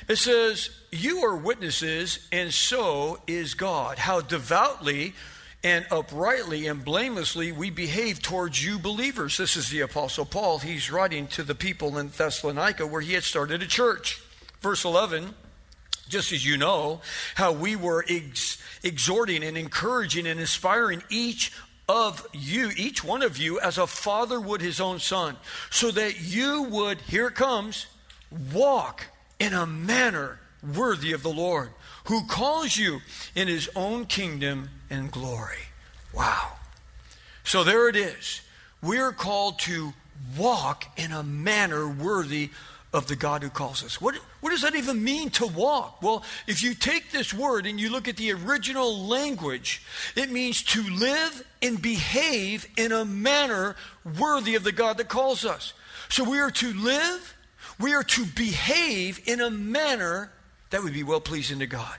It 0.08 0.16
says, 0.16 0.70
You 0.90 1.24
are 1.24 1.36
witnesses, 1.36 2.26
and 2.32 2.52
so 2.52 3.20
is 3.26 3.54
God, 3.54 3.98
how 3.98 4.20
devoutly 4.20 5.14
and 5.64 5.86
uprightly 5.90 6.66
and 6.66 6.84
blamelessly 6.84 7.52
we 7.52 7.70
behave 7.70 8.20
towards 8.20 8.64
you 8.64 8.78
believers. 8.78 9.36
This 9.36 9.56
is 9.56 9.70
the 9.70 9.80
Apostle 9.80 10.24
Paul. 10.24 10.58
He's 10.58 10.90
writing 10.90 11.28
to 11.28 11.42
the 11.42 11.54
people 11.54 11.98
in 11.98 12.08
Thessalonica 12.08 12.86
where 12.86 13.00
he 13.00 13.12
had 13.12 13.22
started 13.22 13.62
a 13.62 13.66
church. 13.66 14.20
Verse 14.60 14.84
11 14.84 15.34
just 16.08 16.32
as 16.32 16.44
you 16.44 16.58
know, 16.58 17.00
how 17.36 17.52
we 17.52 17.74
were 17.74 18.04
ex- 18.08 18.62
exhorting 18.82 19.42
and 19.42 19.56
encouraging 19.56 20.26
and 20.26 20.38
inspiring 20.38 21.02
each 21.08 21.52
of 21.88 22.26
you, 22.32 22.70
each 22.76 23.02
one 23.02 23.22
of 23.22 23.38
you, 23.38 23.58
as 23.60 23.78
a 23.78 23.86
father 23.86 24.38
would 24.38 24.60
his 24.60 24.80
own 24.80 24.98
son, 24.98 25.36
so 25.70 25.90
that 25.90 26.20
you 26.20 26.64
would, 26.64 27.00
here 27.02 27.28
it 27.28 27.34
comes, 27.34 27.86
walk 28.52 29.06
in 29.42 29.52
a 29.52 29.66
manner 29.66 30.38
worthy 30.76 31.12
of 31.12 31.24
the 31.24 31.32
Lord, 31.32 31.70
who 32.04 32.24
calls 32.26 32.76
you 32.76 33.00
in 33.34 33.48
his 33.48 33.68
own 33.74 34.06
kingdom 34.06 34.70
and 34.88 35.10
glory. 35.10 35.58
Wow. 36.14 36.52
So 37.42 37.64
there 37.64 37.88
it 37.88 37.96
is. 37.96 38.40
We're 38.80 39.10
called 39.10 39.58
to 39.60 39.92
walk 40.38 40.86
in 40.96 41.10
a 41.10 41.24
manner 41.24 41.88
worthy 41.88 42.50
of 42.92 43.08
the 43.08 43.16
God 43.16 43.42
who 43.42 43.50
calls 43.50 43.82
us. 43.82 44.00
What, 44.00 44.14
what 44.40 44.50
does 44.50 44.62
that 44.62 44.76
even 44.76 45.02
mean 45.02 45.30
to 45.30 45.46
walk? 45.46 46.02
Well, 46.02 46.22
if 46.46 46.62
you 46.62 46.74
take 46.74 47.10
this 47.10 47.34
word 47.34 47.66
and 47.66 47.80
you 47.80 47.90
look 47.90 48.06
at 48.06 48.16
the 48.16 48.32
original 48.32 49.06
language, 49.08 49.82
it 50.14 50.30
means 50.30 50.62
to 50.64 50.82
live 50.82 51.44
and 51.60 51.82
behave 51.82 52.68
in 52.76 52.92
a 52.92 53.04
manner 53.04 53.74
worthy 54.20 54.54
of 54.54 54.62
the 54.62 54.72
God 54.72 54.98
that 54.98 55.08
calls 55.08 55.44
us. 55.44 55.72
So 56.10 56.22
we 56.22 56.38
are 56.38 56.50
to 56.52 56.72
live, 56.74 57.36
we 57.78 57.94
are 57.94 58.02
to 58.02 58.24
behave 58.24 59.20
in 59.26 59.40
a 59.40 59.50
manner 59.50 60.30
that 60.70 60.82
would 60.82 60.92
be 60.92 61.02
well 61.02 61.20
pleasing 61.20 61.58
to 61.60 61.66
God. 61.66 61.96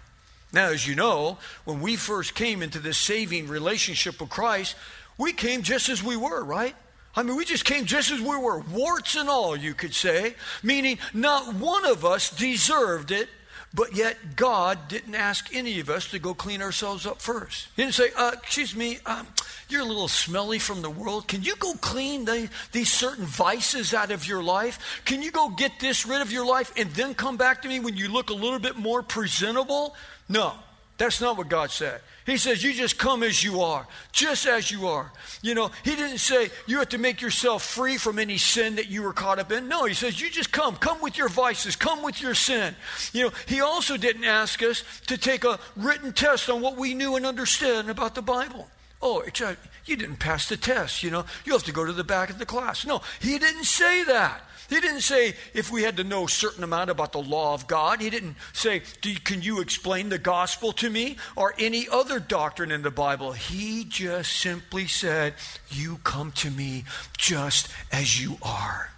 Now, 0.51 0.67
as 0.67 0.87
you 0.87 0.95
know, 0.95 1.39
when 1.65 1.81
we 1.81 1.95
first 1.95 2.35
came 2.35 2.61
into 2.61 2.79
this 2.79 2.97
saving 2.97 3.47
relationship 3.47 4.19
with 4.21 4.29
Christ, 4.29 4.75
we 5.17 5.33
came 5.33 5.63
just 5.63 5.89
as 5.89 6.03
we 6.03 6.15
were, 6.15 6.43
right? 6.43 6.75
I 7.15 7.23
mean, 7.23 7.35
we 7.35 7.45
just 7.45 7.65
came 7.65 7.85
just 7.85 8.11
as 8.11 8.19
we 8.19 8.37
were, 8.37 8.59
warts 8.59 9.15
and 9.15 9.29
all, 9.29 9.55
you 9.55 9.73
could 9.73 9.93
say, 9.93 10.35
meaning 10.63 10.97
not 11.13 11.55
one 11.55 11.85
of 11.85 12.05
us 12.05 12.29
deserved 12.35 13.11
it, 13.11 13.29
but 13.73 13.95
yet 13.95 14.35
God 14.35 14.87
didn't 14.87 15.15
ask 15.15 15.53
any 15.53 15.79
of 15.79 15.89
us 15.89 16.11
to 16.11 16.19
go 16.19 16.33
clean 16.33 16.61
ourselves 16.61 17.07
up 17.07 17.21
first. 17.21 17.69
He 17.75 17.81
didn't 17.81 17.95
say, 17.95 18.09
uh, 18.15 18.31
Excuse 18.33 18.75
me, 18.75 18.99
um, 19.05 19.27
you're 19.67 19.81
a 19.81 19.85
little 19.85 20.07
smelly 20.07 20.59
from 20.59 20.81
the 20.81 20.89
world. 20.89 21.27
Can 21.27 21.41
you 21.41 21.55
go 21.55 21.73
clean 21.81 22.25
the, 22.25 22.49
these 22.71 22.91
certain 22.91 23.25
vices 23.25 23.93
out 23.93 24.11
of 24.11 24.27
your 24.27 24.43
life? 24.43 25.01
Can 25.05 25.21
you 25.21 25.31
go 25.31 25.49
get 25.49 25.71
this 25.79 26.05
rid 26.05 26.21
of 26.21 26.31
your 26.31 26.45
life 26.45 26.71
and 26.77 26.91
then 26.91 27.15
come 27.15 27.37
back 27.37 27.63
to 27.63 27.67
me 27.67 27.79
when 27.79 27.97
you 27.97 28.09
look 28.09 28.29
a 28.29 28.33
little 28.33 28.59
bit 28.59 28.75
more 28.75 29.01
presentable? 29.01 29.95
No, 30.29 30.53
that's 30.97 31.19
not 31.19 31.37
what 31.37 31.49
God 31.49 31.71
said. 31.71 32.01
He 32.25 32.37
says, 32.37 32.63
You 32.63 32.73
just 32.73 32.97
come 32.97 33.23
as 33.23 33.43
you 33.43 33.61
are, 33.61 33.87
just 34.11 34.45
as 34.45 34.71
you 34.71 34.87
are. 34.87 35.11
You 35.41 35.55
know, 35.55 35.71
He 35.83 35.95
didn't 35.95 36.19
say 36.19 36.49
you 36.67 36.79
have 36.79 36.89
to 36.89 36.97
make 36.97 37.21
yourself 37.21 37.63
free 37.63 37.97
from 37.97 38.19
any 38.19 38.37
sin 38.37 38.75
that 38.75 38.89
you 38.89 39.01
were 39.01 39.13
caught 39.13 39.39
up 39.39 39.51
in. 39.51 39.67
No, 39.67 39.85
He 39.85 39.93
says, 39.93 40.21
You 40.21 40.29
just 40.29 40.51
come. 40.51 40.75
Come 40.75 41.01
with 41.01 41.17
your 41.17 41.29
vices. 41.29 41.75
Come 41.75 42.03
with 42.03 42.21
your 42.21 42.35
sin. 42.35 42.75
You 43.11 43.23
know, 43.23 43.31
He 43.47 43.61
also 43.61 43.97
didn't 43.97 44.23
ask 44.23 44.61
us 44.61 44.83
to 45.07 45.17
take 45.17 45.43
a 45.43 45.59
written 45.75 46.13
test 46.13 46.49
on 46.49 46.61
what 46.61 46.77
we 46.77 46.93
knew 46.93 47.15
and 47.15 47.25
understood 47.25 47.89
about 47.89 48.15
the 48.15 48.21
Bible. 48.21 48.67
Oh, 49.05 49.19
except 49.19 49.67
you 49.85 49.97
didn't 49.97 50.15
pass 50.15 50.47
the 50.47 50.55
test. 50.55 51.03
You 51.03 51.11
know, 51.11 51.25
you 51.43 51.51
have 51.51 51.63
to 51.63 51.73
go 51.73 51.83
to 51.83 51.91
the 51.91 52.05
back 52.05 52.29
of 52.29 52.39
the 52.39 52.45
class. 52.45 52.85
No, 52.85 53.01
He 53.19 53.37
didn't 53.37 53.65
say 53.65 54.05
that. 54.05 54.41
He 54.69 54.79
didn't 54.79 55.01
say 55.01 55.35
if 55.53 55.69
we 55.69 55.83
had 55.83 55.97
to 55.97 56.05
know 56.05 56.23
a 56.23 56.29
certain 56.29 56.63
amount 56.63 56.89
about 56.89 57.11
the 57.11 57.21
law 57.21 57.53
of 57.53 57.67
God. 57.67 57.99
He 57.99 58.09
didn't 58.09 58.37
say, 58.53 58.81
Can 59.25 59.41
you 59.41 59.59
explain 59.59 60.07
the 60.07 60.17
gospel 60.17 60.71
to 60.73 60.89
me 60.89 61.17
or 61.35 61.53
any 61.59 61.85
other 61.91 62.17
doctrine 62.17 62.71
in 62.71 62.81
the 62.81 62.89
Bible? 62.89 63.33
He 63.33 63.83
just 63.83 64.31
simply 64.39 64.87
said, 64.87 65.33
You 65.69 65.99
come 66.05 66.31
to 66.37 66.49
me 66.49 66.85
just 67.17 67.67
as 67.91 68.23
you 68.23 68.37
are. 68.41 68.89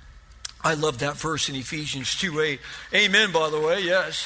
I 0.63 0.75
love 0.75 0.99
that 0.99 1.17
verse 1.17 1.49
in 1.49 1.55
Ephesians 1.55 2.15
2 2.19 2.39
8. 2.39 2.59
Amen, 2.93 3.31
by 3.31 3.49
the 3.49 3.59
way, 3.59 3.81
yes. 3.81 4.23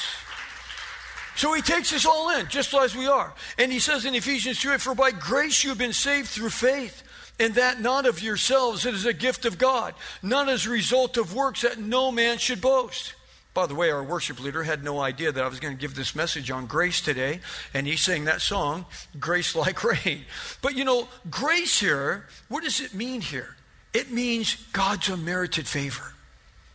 So 1.40 1.54
he 1.54 1.62
takes 1.62 1.90
us 1.94 2.04
all 2.04 2.28
in, 2.38 2.48
just 2.48 2.74
as 2.74 2.94
we 2.94 3.06
are. 3.06 3.32
And 3.56 3.72
he 3.72 3.78
says 3.78 4.04
in 4.04 4.14
Ephesians 4.14 4.60
2 4.60 4.74
8, 4.74 4.80
For 4.82 4.94
by 4.94 5.10
grace 5.10 5.64
you 5.64 5.70
have 5.70 5.78
been 5.78 5.94
saved 5.94 6.28
through 6.28 6.50
faith 6.50 7.02
and 7.38 7.54
that 7.54 7.80
not 7.80 8.04
of 8.04 8.22
yourselves, 8.22 8.84
it 8.84 8.92
is 8.92 9.06
a 9.06 9.14
gift 9.14 9.46
of 9.46 9.56
God, 9.56 9.94
not 10.22 10.50
as 10.50 10.66
a 10.66 10.70
result 10.70 11.16
of 11.16 11.34
works 11.34 11.62
that 11.62 11.78
no 11.78 12.12
man 12.12 12.36
should 12.36 12.60
boast. 12.60 13.14
By 13.54 13.66
the 13.66 13.74
way, 13.74 13.90
our 13.90 14.04
worship 14.04 14.38
leader 14.38 14.64
had 14.64 14.84
no 14.84 15.00
idea 15.00 15.32
that 15.32 15.42
I 15.42 15.48
was 15.48 15.60
going 15.60 15.74
to 15.74 15.80
give 15.80 15.94
this 15.94 16.14
message 16.14 16.50
on 16.50 16.66
grace 16.66 17.00
today, 17.00 17.40
and 17.72 17.86
he 17.86 17.96
sang 17.96 18.26
that 18.26 18.42
song, 18.42 18.84
Grace 19.18 19.54
Like 19.54 19.82
Rain. 20.04 20.26
But 20.60 20.76
you 20.76 20.84
know, 20.84 21.08
grace 21.30 21.80
here, 21.80 22.26
what 22.48 22.64
does 22.64 22.82
it 22.82 22.92
mean 22.92 23.22
here? 23.22 23.56
It 23.94 24.10
means 24.10 24.56
God's 24.74 25.08
unmerited 25.08 25.66
favor. 25.66 26.12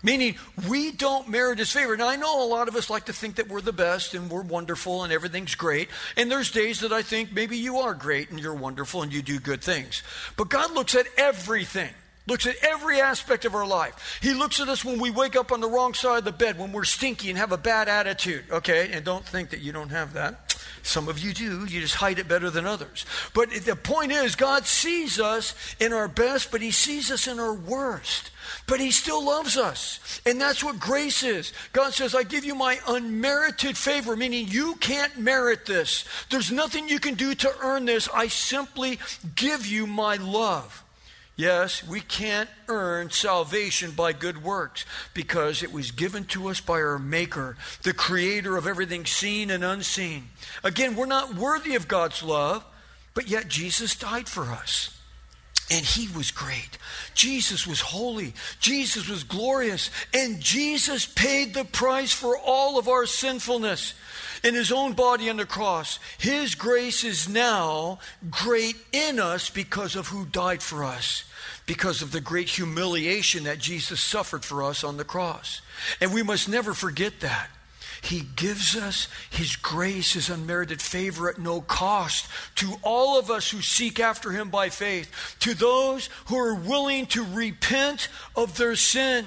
Meaning, 0.05 0.35
we 0.69 0.91
don't 0.91 1.27
merit 1.27 1.57
his 1.57 1.71
favor. 1.71 1.97
Now, 1.97 2.07
I 2.07 2.15
know 2.15 2.43
a 2.43 2.47
lot 2.47 2.67
of 2.67 2.75
us 2.75 2.91
like 2.91 3.05
to 3.05 3.13
think 3.13 3.37
that 3.37 3.49
we're 3.49 3.59
the 3.59 3.73
best 3.73 4.13
and 4.13 4.29
we're 4.29 4.43
wonderful 4.43 5.03
and 5.03 5.11
everything's 5.11 5.55
great. 5.55 5.89
And 6.15 6.31
there's 6.31 6.51
days 6.51 6.81
that 6.81 6.93
I 6.93 7.01
think 7.01 7.31
maybe 7.33 7.57
you 7.57 7.77
are 7.79 7.95
great 7.95 8.29
and 8.29 8.39
you're 8.39 8.53
wonderful 8.53 9.01
and 9.01 9.11
you 9.11 9.23
do 9.23 9.39
good 9.39 9.63
things. 9.63 10.03
But 10.37 10.49
God 10.49 10.75
looks 10.75 10.93
at 10.93 11.07
everything 11.17 11.89
looks 12.27 12.47
at 12.47 12.55
every 12.61 12.99
aspect 13.01 13.45
of 13.45 13.55
our 13.55 13.67
life. 13.67 14.19
He 14.21 14.33
looks 14.33 14.59
at 14.59 14.67
us 14.67 14.83
when 14.83 14.99
we 14.99 15.11
wake 15.11 15.35
up 15.35 15.51
on 15.51 15.61
the 15.61 15.69
wrong 15.69 15.93
side 15.93 16.19
of 16.19 16.25
the 16.25 16.31
bed, 16.31 16.57
when 16.57 16.71
we're 16.71 16.83
stinky 16.83 17.29
and 17.29 17.37
have 17.37 17.51
a 17.51 17.57
bad 17.57 17.87
attitude, 17.87 18.45
okay? 18.51 18.89
And 18.91 19.05
don't 19.05 19.25
think 19.25 19.49
that 19.51 19.61
you 19.61 19.71
don't 19.71 19.89
have 19.89 20.13
that. 20.13 20.55
Some 20.83 21.07
of 21.07 21.19
you 21.19 21.33
do. 21.33 21.65
You 21.65 21.81
just 21.81 21.95
hide 21.95 22.19
it 22.19 22.27
better 22.27 22.49
than 22.49 22.65
others. 22.65 23.05
But 23.33 23.51
the 23.51 23.75
point 23.75 24.11
is, 24.11 24.35
God 24.35 24.65
sees 24.65 25.19
us 25.19 25.55
in 25.79 25.93
our 25.93 26.07
best, 26.07 26.51
but 26.51 26.61
He 26.61 26.71
sees 26.71 27.11
us 27.11 27.27
in 27.27 27.39
our 27.39 27.53
worst. 27.53 28.31
But 28.67 28.79
he 28.79 28.91
still 28.91 29.25
loves 29.25 29.57
us. 29.57 30.21
And 30.25 30.39
that's 30.39 30.63
what 30.63 30.79
grace 30.79 31.23
is. 31.23 31.53
God 31.73 31.93
says, 31.93 32.15
I 32.15 32.23
give 32.23 32.45
you 32.45 32.55
my 32.55 32.79
unmerited 32.87 33.77
favor, 33.77 34.15
meaning 34.15 34.47
you 34.47 34.75
can't 34.75 35.17
merit 35.17 35.65
this. 35.65 36.05
There's 36.29 36.51
nothing 36.51 36.87
you 36.87 36.99
can 36.99 37.15
do 37.15 37.35
to 37.35 37.55
earn 37.61 37.85
this. 37.85 38.07
I 38.13 38.27
simply 38.27 38.99
give 39.35 39.65
you 39.65 39.87
my 39.87 40.17
love. 40.17 40.84
Yes, 41.37 41.85
we 41.85 41.99
can't 41.99 42.49
earn 42.69 43.09
salvation 43.09 43.91
by 43.91 44.13
good 44.13 44.41
works 44.41 44.85
because 45.13 45.63
it 45.63 45.73
was 45.73 45.91
given 45.91 46.23
to 46.25 46.47
us 46.47 46.61
by 46.61 46.75
our 46.75 46.97
Maker, 46.97 47.57
the 47.83 47.93
Creator 47.93 48.55
of 48.55 48.67
everything 48.67 49.05
seen 49.05 49.49
and 49.49 49.63
unseen. 49.63 50.29
Again, 50.63 50.95
we're 50.95 51.05
not 51.05 51.35
worthy 51.35 51.75
of 51.75 51.89
God's 51.89 52.23
love, 52.23 52.63
but 53.13 53.27
yet 53.27 53.49
Jesus 53.49 53.95
died 53.95 54.29
for 54.29 54.43
us. 54.43 54.94
And 55.71 55.83
he 55.83 56.07
was 56.15 56.29
great. 56.29 56.77
Jesus 57.15 57.65
was 57.65 57.81
holy. 57.81 58.33
Jesus 58.59 59.09
was 59.09 59.23
glorious. 59.23 59.89
And 60.13 60.39
Jesus 60.39 61.07
paid 61.07 61.53
the 61.53 61.65
price 61.65 62.11
for 62.11 62.37
all 62.37 62.77
of 62.77 62.87
our 62.87 63.07
sinfulness 63.07 63.95
in 64.43 64.53
his 64.53 64.71
own 64.71 64.93
body 64.93 65.29
on 65.29 65.37
the 65.37 65.45
cross. 65.45 65.97
His 66.19 66.53
grace 66.53 67.03
is 67.03 67.27
now 67.27 67.97
great 68.29 68.75
in 68.91 69.19
us 69.19 69.49
because 69.49 69.95
of 69.95 70.07
who 70.07 70.25
died 70.25 70.61
for 70.61 70.83
us, 70.83 71.23
because 71.65 72.03
of 72.03 72.11
the 72.11 72.21
great 72.21 72.49
humiliation 72.49 73.45
that 73.45 73.57
Jesus 73.57 73.99
suffered 73.99 74.45
for 74.45 74.61
us 74.61 74.83
on 74.83 74.97
the 74.97 75.03
cross. 75.03 75.61
And 75.99 76.13
we 76.13 76.21
must 76.21 76.47
never 76.47 76.75
forget 76.75 77.21
that. 77.21 77.49
He 78.05 78.21
gives 78.35 78.75
us 78.75 79.07
His 79.31 79.55
grace, 79.55 80.13
His 80.13 80.29
unmerited 80.29 80.79
favor 80.79 81.27
at 81.27 81.39
no 81.39 81.61
cost 81.61 82.27
to 82.55 82.75
all 82.83 83.17
of 83.17 83.31
us 83.31 83.49
who 83.49 83.61
seek 83.61 83.99
after 83.99 84.31
Him 84.31 84.49
by 84.49 84.69
faith, 84.69 85.35
to 85.39 85.55
those 85.55 86.09
who 86.25 86.37
are 86.37 86.53
willing 86.53 87.07
to 87.07 87.23
repent 87.23 88.09
of 88.35 88.57
their 88.57 88.75
sin. 88.75 89.25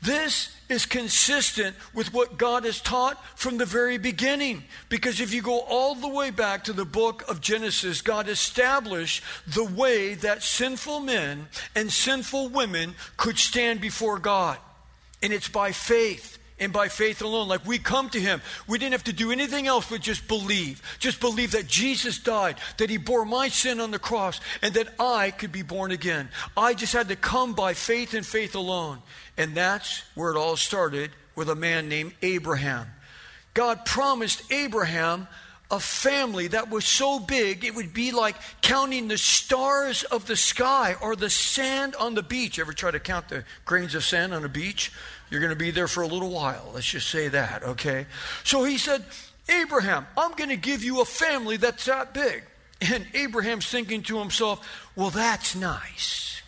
This 0.00 0.54
is 0.68 0.86
consistent 0.86 1.74
with 1.94 2.14
what 2.14 2.38
God 2.38 2.64
has 2.64 2.80
taught 2.80 3.22
from 3.36 3.56
the 3.56 3.66
very 3.66 3.98
beginning. 3.98 4.62
Because 4.88 5.20
if 5.20 5.34
you 5.34 5.42
go 5.42 5.60
all 5.60 5.96
the 5.96 6.08
way 6.08 6.30
back 6.30 6.64
to 6.64 6.72
the 6.72 6.84
book 6.84 7.28
of 7.28 7.40
Genesis, 7.40 8.02
God 8.02 8.28
established 8.28 9.22
the 9.48 9.64
way 9.64 10.14
that 10.14 10.42
sinful 10.42 11.00
men 11.00 11.48
and 11.74 11.92
sinful 11.92 12.48
women 12.48 12.94
could 13.16 13.38
stand 13.38 13.80
before 13.80 14.18
God. 14.18 14.58
And 15.22 15.32
it's 15.32 15.48
by 15.48 15.72
faith 15.72 16.38
and 16.62 16.72
by 16.72 16.88
faith 16.88 17.22
alone. 17.22 17.48
Like 17.48 17.66
we 17.66 17.78
come 17.78 18.08
to 18.10 18.20
him. 18.20 18.40
We 18.66 18.78
didn't 18.78 18.92
have 18.92 19.04
to 19.04 19.12
do 19.12 19.32
anything 19.32 19.66
else 19.66 19.90
but 19.90 20.00
just 20.00 20.28
believe. 20.28 20.80
Just 20.98 21.20
believe 21.20 21.52
that 21.52 21.66
Jesus 21.66 22.18
died, 22.18 22.56
that 22.78 22.88
he 22.88 22.96
bore 22.96 23.24
my 23.24 23.48
sin 23.48 23.80
on 23.80 23.90
the 23.90 23.98
cross, 23.98 24.40
and 24.62 24.72
that 24.74 24.94
I 24.98 25.32
could 25.32 25.52
be 25.52 25.62
born 25.62 25.90
again. 25.90 26.28
I 26.56 26.74
just 26.74 26.92
had 26.92 27.08
to 27.08 27.16
come 27.16 27.54
by 27.54 27.74
faith 27.74 28.14
and 28.14 28.24
faith 28.24 28.54
alone. 28.54 29.02
And 29.36 29.54
that's 29.54 30.02
where 30.14 30.30
it 30.30 30.38
all 30.38 30.56
started 30.56 31.10
with 31.34 31.48
a 31.48 31.54
man 31.54 31.88
named 31.88 32.12
Abraham. 32.22 32.86
God 33.54 33.84
promised 33.84 34.50
Abraham 34.50 35.26
a 35.72 35.80
family 35.80 36.48
that 36.48 36.68
was 36.70 36.84
so 36.84 37.18
big 37.18 37.64
it 37.64 37.74
would 37.74 37.94
be 37.94 38.12
like 38.12 38.36
counting 38.60 39.08
the 39.08 39.16
stars 39.16 40.04
of 40.04 40.26
the 40.26 40.36
sky 40.36 40.94
or 41.00 41.16
the 41.16 41.30
sand 41.30 41.96
on 41.96 42.14
the 42.14 42.22
beach. 42.22 42.58
Ever 42.58 42.74
try 42.74 42.90
to 42.90 43.00
count 43.00 43.30
the 43.30 43.44
grains 43.64 43.94
of 43.94 44.04
sand 44.04 44.34
on 44.34 44.44
a 44.44 44.48
beach? 44.48 44.92
You're 45.30 45.40
going 45.40 45.50
to 45.50 45.56
be 45.56 45.70
there 45.70 45.88
for 45.88 46.02
a 46.02 46.06
little 46.06 46.28
while. 46.28 46.70
Let's 46.74 46.86
just 46.86 47.08
say 47.08 47.28
that, 47.28 47.62
okay? 47.62 48.06
So 48.44 48.64
he 48.64 48.76
said, 48.76 49.02
Abraham, 49.48 50.06
I'm 50.16 50.32
going 50.32 50.50
to 50.50 50.56
give 50.56 50.84
you 50.84 51.00
a 51.00 51.06
family 51.06 51.56
that's 51.56 51.86
that 51.86 52.12
big. 52.12 52.44
And 52.82 53.06
Abraham's 53.14 53.66
thinking 53.66 54.02
to 54.02 54.18
himself, 54.18 54.68
well, 54.94 55.10
that's 55.10 55.56
nice. 55.56 56.41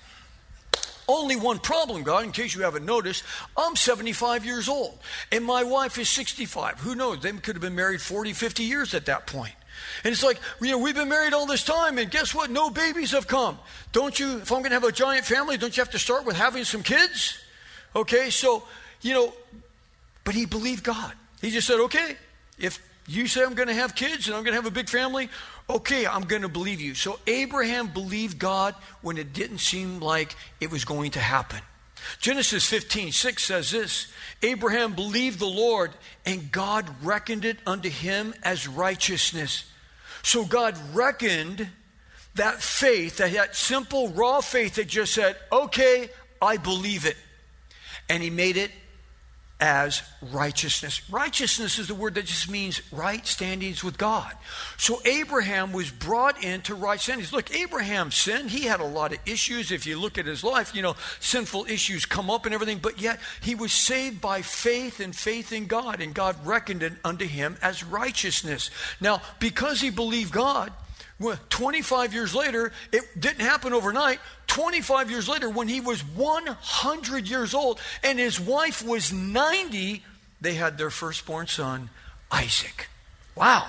Only 1.06 1.36
one 1.36 1.58
problem, 1.58 2.02
God, 2.02 2.24
in 2.24 2.32
case 2.32 2.54
you 2.54 2.62
haven't 2.62 2.86
noticed. 2.86 3.24
I'm 3.56 3.76
75 3.76 4.44
years 4.44 4.68
old, 4.68 4.98
and 5.30 5.44
my 5.44 5.62
wife 5.62 5.98
is 5.98 6.08
65. 6.08 6.80
Who 6.80 6.94
knows? 6.94 7.20
They 7.20 7.32
could 7.32 7.56
have 7.56 7.62
been 7.62 7.74
married 7.74 8.00
40, 8.00 8.32
50 8.32 8.62
years 8.62 8.94
at 8.94 9.06
that 9.06 9.26
point. 9.26 9.54
And 10.02 10.12
it's 10.12 10.22
like, 10.22 10.40
you 10.60 10.70
know, 10.70 10.78
we've 10.78 10.94
been 10.94 11.08
married 11.08 11.34
all 11.34 11.46
this 11.46 11.62
time, 11.62 11.98
and 11.98 12.10
guess 12.10 12.34
what? 12.34 12.50
No 12.50 12.70
babies 12.70 13.12
have 13.12 13.26
come. 13.26 13.58
Don't 13.92 14.18
you, 14.18 14.38
if 14.38 14.50
I'm 14.50 14.60
going 14.60 14.70
to 14.70 14.76
have 14.76 14.84
a 14.84 14.92
giant 14.92 15.24
family, 15.26 15.56
don't 15.56 15.76
you 15.76 15.80
have 15.82 15.92
to 15.92 15.98
start 15.98 16.24
with 16.24 16.36
having 16.36 16.64
some 16.64 16.82
kids? 16.82 17.38
Okay, 17.94 18.30
so, 18.30 18.64
you 19.02 19.12
know, 19.14 19.32
but 20.24 20.34
he 20.34 20.46
believed 20.46 20.84
God. 20.84 21.12
He 21.40 21.50
just 21.50 21.66
said, 21.66 21.80
okay, 21.80 22.16
if 22.58 22.80
you 23.06 23.26
say 23.26 23.42
I'm 23.42 23.54
going 23.54 23.68
to 23.68 23.74
have 23.74 23.94
kids 23.94 24.26
and 24.26 24.36
I'm 24.36 24.42
going 24.42 24.52
to 24.52 24.62
have 24.62 24.66
a 24.66 24.74
big 24.74 24.88
family, 24.88 25.28
okay, 25.68 26.06
I'm 26.06 26.22
going 26.22 26.42
to 26.42 26.48
believe 26.48 26.80
you. 26.80 26.94
So 26.94 27.18
Abraham 27.26 27.88
believed 27.88 28.38
God 28.38 28.74
when 29.02 29.16
it 29.18 29.32
didn't 29.32 29.58
seem 29.58 30.00
like 30.00 30.34
it 30.60 30.70
was 30.70 30.84
going 30.84 31.12
to 31.12 31.20
happen. 31.20 31.60
Genesis 32.20 32.66
15, 32.68 33.12
6 33.12 33.42
says 33.44 33.70
this 33.70 34.12
Abraham 34.42 34.94
believed 34.94 35.38
the 35.38 35.46
Lord, 35.46 35.92
and 36.26 36.52
God 36.52 36.88
reckoned 37.02 37.44
it 37.44 37.58
unto 37.66 37.88
him 37.88 38.34
as 38.42 38.68
righteousness. 38.68 39.64
So 40.22 40.44
God 40.44 40.76
reckoned 40.94 41.68
that 42.34 42.62
faith, 42.62 43.18
that, 43.18 43.32
that 43.32 43.56
simple, 43.56 44.08
raw 44.08 44.40
faith 44.40 44.74
that 44.74 44.88
just 44.88 45.14
said, 45.14 45.36
okay, 45.52 46.10
I 46.42 46.56
believe 46.56 47.06
it. 47.06 47.16
And 48.08 48.22
he 48.22 48.30
made 48.30 48.56
it 48.56 48.70
as 49.60 50.02
righteousness. 50.32 51.08
Righteousness 51.08 51.78
is 51.78 51.88
the 51.88 51.94
word 51.94 52.14
that 52.16 52.26
just 52.26 52.50
means 52.50 52.82
right 52.92 53.24
standings 53.26 53.84
with 53.84 53.96
God. 53.96 54.32
So 54.76 55.00
Abraham 55.04 55.72
was 55.72 55.90
brought 55.90 56.42
into 56.42 56.74
right 56.74 57.00
standings. 57.00 57.32
Look, 57.32 57.54
Abraham 57.54 58.10
sinned. 58.10 58.50
He 58.50 58.64
had 58.64 58.80
a 58.80 58.86
lot 58.86 59.12
of 59.12 59.20
issues. 59.26 59.70
If 59.70 59.86
you 59.86 59.98
look 59.98 60.18
at 60.18 60.26
his 60.26 60.42
life, 60.42 60.74
you 60.74 60.82
know, 60.82 60.96
sinful 61.20 61.66
issues 61.66 62.04
come 62.04 62.30
up 62.30 62.46
and 62.46 62.54
everything, 62.54 62.78
but 62.78 63.00
yet 63.00 63.20
he 63.40 63.54
was 63.54 63.72
saved 63.72 64.20
by 64.20 64.42
faith 64.42 64.98
and 65.00 65.14
faith 65.14 65.52
in 65.52 65.66
God, 65.66 66.00
and 66.00 66.14
God 66.14 66.36
reckoned 66.44 66.82
it 66.82 66.94
unto 67.04 67.26
him 67.26 67.56
as 67.62 67.84
righteousness. 67.84 68.70
Now, 69.00 69.22
because 69.38 69.80
he 69.80 69.90
believed 69.90 70.32
God, 70.32 70.72
25 71.20 72.12
years 72.12 72.34
later, 72.34 72.72
it 72.92 73.02
didn't 73.18 73.40
happen 73.40 73.72
overnight. 73.72 74.18
25 74.48 75.10
years 75.10 75.28
later, 75.28 75.48
when 75.48 75.68
he 75.68 75.80
was 75.80 76.00
100 76.00 77.28
years 77.28 77.54
old 77.54 77.80
and 78.02 78.18
his 78.18 78.40
wife 78.40 78.84
was 78.84 79.12
90, 79.12 80.02
they 80.40 80.54
had 80.54 80.76
their 80.76 80.90
firstborn 80.90 81.46
son, 81.46 81.88
Isaac. 82.30 82.88
Wow. 83.36 83.66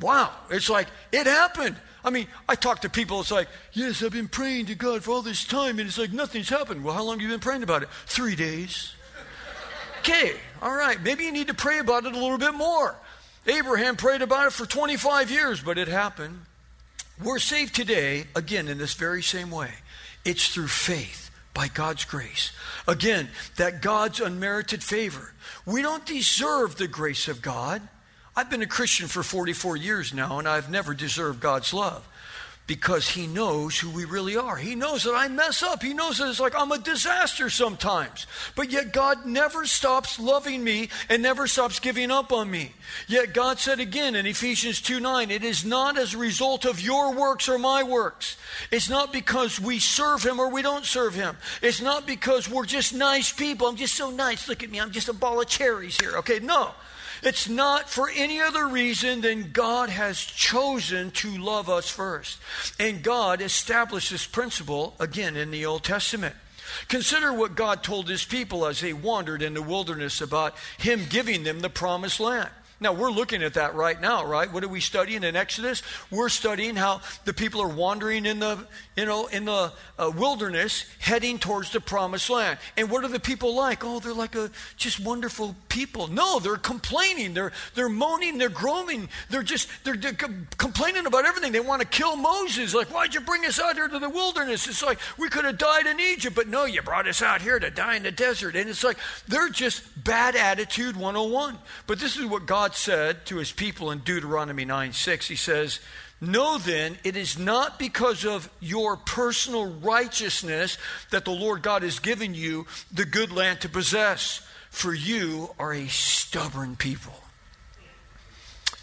Wow. 0.00 0.32
It's 0.50 0.70
like, 0.70 0.88
it 1.12 1.26
happened. 1.26 1.76
I 2.04 2.10
mean, 2.10 2.28
I 2.48 2.54
talk 2.54 2.82
to 2.82 2.88
people, 2.88 3.20
it's 3.20 3.32
like, 3.32 3.48
yes, 3.72 4.02
I've 4.02 4.12
been 4.12 4.28
praying 4.28 4.66
to 4.66 4.74
God 4.74 5.02
for 5.02 5.10
all 5.10 5.22
this 5.22 5.44
time, 5.44 5.78
and 5.78 5.88
it's 5.88 5.98
like 5.98 6.12
nothing's 6.12 6.48
happened. 6.48 6.84
Well, 6.84 6.94
how 6.94 7.02
long 7.02 7.18
have 7.18 7.22
you 7.22 7.28
been 7.28 7.40
praying 7.40 7.64
about 7.64 7.82
it? 7.82 7.88
Three 8.06 8.36
days. 8.36 8.94
Okay, 10.00 10.32
all 10.62 10.74
right. 10.74 11.02
Maybe 11.02 11.24
you 11.24 11.32
need 11.32 11.48
to 11.48 11.54
pray 11.54 11.80
about 11.80 12.06
it 12.06 12.14
a 12.14 12.18
little 12.18 12.38
bit 12.38 12.54
more. 12.54 12.94
Abraham 13.48 13.96
prayed 13.96 14.22
about 14.22 14.46
it 14.46 14.52
for 14.52 14.66
25 14.66 15.30
years, 15.30 15.60
but 15.60 15.78
it 15.78 15.88
happened. 15.88 16.40
We're 17.22 17.38
saved 17.38 17.74
today, 17.74 18.26
again, 18.36 18.68
in 18.68 18.78
this 18.78 18.94
very 18.94 19.22
same 19.22 19.50
way. 19.50 19.70
It's 20.24 20.48
through 20.48 20.68
faith 20.68 21.30
by 21.54 21.68
God's 21.68 22.04
grace. 22.04 22.52
Again, 22.86 23.28
that 23.56 23.82
God's 23.82 24.20
unmerited 24.20 24.84
favor. 24.84 25.32
We 25.66 25.82
don't 25.82 26.06
deserve 26.06 26.76
the 26.76 26.86
grace 26.86 27.26
of 27.26 27.42
God. 27.42 27.82
I've 28.36 28.50
been 28.50 28.62
a 28.62 28.66
Christian 28.66 29.08
for 29.08 29.22
44 29.22 29.76
years 29.76 30.14
now, 30.14 30.38
and 30.38 30.46
I've 30.46 30.70
never 30.70 30.94
deserved 30.94 31.40
God's 31.40 31.74
love 31.74 32.06
because 32.68 33.08
he 33.08 33.26
knows 33.26 33.78
who 33.78 33.88
we 33.88 34.04
really 34.04 34.36
are. 34.36 34.54
He 34.54 34.74
knows 34.74 35.04
that 35.04 35.14
I 35.14 35.26
mess 35.26 35.62
up. 35.62 35.82
He 35.82 35.94
knows 35.94 36.18
that 36.18 36.28
it's 36.28 36.38
like 36.38 36.54
I'm 36.54 36.70
a 36.70 36.78
disaster 36.78 37.48
sometimes. 37.48 38.26
But 38.54 38.70
yet 38.70 38.92
God 38.92 39.24
never 39.24 39.64
stops 39.64 40.20
loving 40.20 40.62
me 40.62 40.90
and 41.08 41.22
never 41.22 41.46
stops 41.46 41.80
giving 41.80 42.10
up 42.10 42.30
on 42.30 42.50
me. 42.50 42.72
Yet 43.08 43.32
God 43.32 43.58
said 43.58 43.80
again 43.80 44.14
in 44.14 44.26
Ephesians 44.26 44.82
2 44.82 45.00
9, 45.00 45.30
it 45.30 45.42
is 45.42 45.64
not 45.64 45.98
as 45.98 46.12
a 46.12 46.18
result 46.18 46.66
of 46.66 46.78
your 46.78 47.14
works 47.14 47.48
or 47.48 47.58
my 47.58 47.82
works. 47.82 48.36
It's 48.70 48.90
not 48.90 49.14
because 49.14 49.58
we 49.58 49.78
serve 49.78 50.22
him 50.22 50.38
or 50.38 50.50
we 50.50 50.60
don't 50.60 50.84
serve 50.84 51.14
him. 51.14 51.38
It's 51.62 51.80
not 51.80 52.06
because 52.06 52.50
we're 52.50 52.66
just 52.66 52.94
nice 52.94 53.32
people. 53.32 53.66
I'm 53.66 53.76
just 53.76 53.94
so 53.94 54.10
nice. 54.10 54.46
Look 54.46 54.62
at 54.62 54.70
me. 54.70 54.78
I'm 54.78 54.92
just 54.92 55.08
a 55.08 55.14
ball 55.14 55.40
of 55.40 55.48
cherries 55.48 55.98
here. 55.98 56.18
Okay, 56.18 56.38
no. 56.38 56.72
It's 57.22 57.48
not 57.48 57.88
for 57.88 58.10
any 58.14 58.40
other 58.40 58.66
reason 58.66 59.20
than 59.20 59.50
God 59.52 59.88
has 59.90 60.18
chosen 60.18 61.10
to 61.12 61.36
love 61.38 61.68
us 61.68 61.88
first. 61.88 62.38
And 62.78 63.02
God 63.02 63.40
established 63.40 64.10
this 64.10 64.26
principle 64.26 64.94
again 65.00 65.36
in 65.36 65.50
the 65.50 65.66
Old 65.66 65.84
Testament. 65.84 66.34
Consider 66.88 67.32
what 67.32 67.54
God 67.54 67.82
told 67.82 68.08
his 68.08 68.24
people 68.24 68.66
as 68.66 68.80
they 68.80 68.92
wandered 68.92 69.42
in 69.42 69.54
the 69.54 69.62
wilderness 69.62 70.20
about 70.20 70.54
him 70.78 71.06
giving 71.08 71.42
them 71.42 71.60
the 71.60 71.70
promised 71.70 72.20
land. 72.20 72.50
Now, 72.80 72.92
we're 72.92 73.10
looking 73.10 73.42
at 73.42 73.54
that 73.54 73.74
right 73.74 74.00
now, 74.00 74.24
right? 74.24 74.52
What 74.52 74.62
are 74.62 74.68
we 74.68 74.80
studying 74.80 75.24
in 75.24 75.34
Exodus? 75.34 75.82
We're 76.12 76.28
studying 76.28 76.76
how 76.76 77.00
the 77.24 77.34
people 77.34 77.60
are 77.60 77.68
wandering 77.68 78.24
in 78.24 78.38
the, 78.38 78.64
you 78.96 79.04
know, 79.04 79.26
in 79.26 79.46
the 79.46 79.72
uh, 79.98 80.12
wilderness 80.16 80.84
heading 81.00 81.38
towards 81.40 81.72
the 81.72 81.80
promised 81.80 82.30
land. 82.30 82.58
And 82.76 82.88
what 82.88 83.02
are 83.02 83.08
the 83.08 83.18
people 83.18 83.56
like? 83.56 83.84
Oh, 83.84 83.98
they're 83.98 84.12
like 84.12 84.36
a 84.36 84.50
just 84.76 85.00
wonderful 85.00 85.56
people. 85.68 86.06
No, 86.06 86.38
they're 86.38 86.56
complaining. 86.56 87.34
They're, 87.34 87.50
they're 87.74 87.88
moaning. 87.88 88.38
They're 88.38 88.48
groaning. 88.48 89.08
They're 89.28 89.42
just, 89.42 89.68
they're, 89.82 89.96
they're 89.96 90.12
complaining 90.12 91.06
about 91.06 91.26
everything. 91.26 91.50
They 91.50 91.60
want 91.60 91.82
to 91.82 91.88
kill 91.88 92.14
Moses. 92.14 92.74
Like, 92.74 92.94
why'd 92.94 93.12
you 93.12 93.20
bring 93.20 93.44
us 93.44 93.58
out 93.58 93.74
here 93.74 93.88
to 93.88 93.98
the 93.98 94.08
wilderness? 94.08 94.68
It's 94.68 94.84
like, 94.84 95.00
we 95.18 95.28
could 95.28 95.44
have 95.44 95.58
died 95.58 95.86
in 95.86 95.98
Egypt, 95.98 96.36
but 96.36 96.46
no, 96.46 96.64
you 96.64 96.80
brought 96.82 97.08
us 97.08 97.22
out 97.22 97.42
here 97.42 97.58
to 97.58 97.70
die 97.70 97.96
in 97.96 98.04
the 98.04 98.12
desert. 98.12 98.54
And 98.54 98.70
it's 98.70 98.84
like, 98.84 98.98
they're 99.26 99.48
just 99.48 99.82
bad 100.04 100.36
attitude 100.36 100.96
101. 100.96 101.58
But 101.88 101.98
this 101.98 102.16
is 102.16 102.24
what 102.24 102.46
God 102.46 102.67
God 102.68 102.76
said 102.76 103.24
to 103.24 103.36
his 103.36 103.50
people 103.50 103.90
in 103.90 104.00
Deuteronomy 104.00 104.66
9 104.66 104.92
6, 104.92 105.26
he 105.26 105.36
says, 105.36 105.80
Know 106.20 106.58
then, 106.58 106.98
it 107.02 107.16
is 107.16 107.38
not 107.38 107.78
because 107.78 108.26
of 108.26 108.50
your 108.60 108.98
personal 108.98 109.64
righteousness 109.80 110.76
that 111.10 111.24
the 111.24 111.30
Lord 111.30 111.62
God 111.62 111.82
has 111.82 111.98
given 111.98 112.34
you 112.34 112.66
the 112.92 113.06
good 113.06 113.32
land 113.32 113.62
to 113.62 113.70
possess, 113.70 114.46
for 114.68 114.92
you 114.92 115.54
are 115.58 115.72
a 115.72 115.86
stubborn 115.86 116.76
people. 116.76 117.14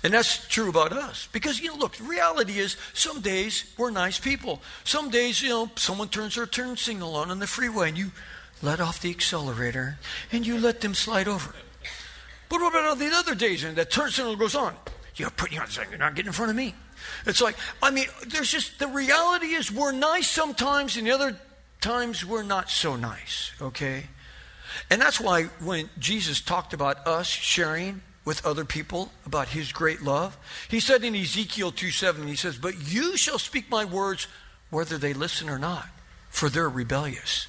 And 0.03 0.11
that's 0.11 0.47
true 0.47 0.69
about 0.69 0.91
us. 0.91 1.27
Because, 1.31 1.59
you 1.59 1.67
know, 1.67 1.75
look, 1.75 1.97
the 1.97 2.05
reality 2.05 2.57
is 2.57 2.77
some 2.95 3.21
days 3.21 3.71
we're 3.77 3.91
nice 3.91 4.19
people. 4.19 4.63
Some 4.83 5.11
days, 5.11 5.43
you 5.43 5.49
know, 5.49 5.69
someone 5.75 6.07
turns 6.07 6.37
their 6.37 6.47
turn 6.47 6.75
signal 6.75 7.15
on 7.15 7.29
on 7.29 7.37
the 7.37 7.45
freeway 7.45 7.89
and 7.89 7.97
you 7.99 8.11
let 8.63 8.79
off 8.79 8.99
the 8.99 9.11
accelerator 9.11 9.99
and 10.31 10.47
you 10.47 10.57
let 10.57 10.81
them 10.81 10.95
slide 10.95 11.27
over. 11.27 11.53
But 12.49 12.61
what 12.61 12.69
about 12.69 12.85
all 12.85 12.95
the 12.95 13.11
other 13.13 13.35
days 13.35 13.63
and 13.63 13.75
that 13.77 13.91
turn 13.91 14.11
signal 14.11 14.35
goes 14.35 14.55
on? 14.55 14.75
You're 15.15 15.29
putting 15.29 15.59
saying 15.67 15.89
you're 15.89 15.99
not 15.99 16.15
getting 16.15 16.27
in 16.27 16.33
front 16.33 16.51
of 16.51 16.57
me. 16.57 16.75
It's 17.25 17.41
like, 17.41 17.55
I 17.81 17.91
mean, 17.91 18.07
there's 18.27 18.51
just 18.51 18.79
the 18.79 18.87
reality 18.87 19.47
is 19.47 19.71
we're 19.71 19.91
nice 19.91 20.27
sometimes 20.27 20.97
and 20.97 21.07
the 21.07 21.11
other 21.11 21.37
times 21.79 22.25
we're 22.25 22.43
not 22.43 22.69
so 22.69 22.95
nice, 22.95 23.51
okay? 23.61 24.05
And 24.89 25.01
that's 25.01 25.19
why 25.19 25.43
when 25.63 25.89
Jesus 25.99 26.41
talked 26.41 26.73
about 26.73 27.07
us 27.07 27.27
sharing 27.27 28.01
with 28.25 28.45
other 28.45 28.65
people 28.65 29.11
about 29.25 29.49
his 29.49 29.71
great 29.71 30.01
love, 30.01 30.37
he 30.67 30.79
said 30.79 31.03
in 31.03 31.15
Ezekiel 31.15 31.71
2 31.71 31.91
7, 31.91 32.27
he 32.27 32.35
says, 32.35 32.57
But 32.57 32.91
you 32.91 33.15
shall 33.17 33.39
speak 33.39 33.69
my 33.69 33.85
words 33.85 34.27
whether 34.69 34.97
they 34.97 35.13
listen 35.13 35.49
or 35.49 35.59
not, 35.59 35.87
for 36.29 36.49
they're 36.49 36.69
rebellious. 36.69 37.47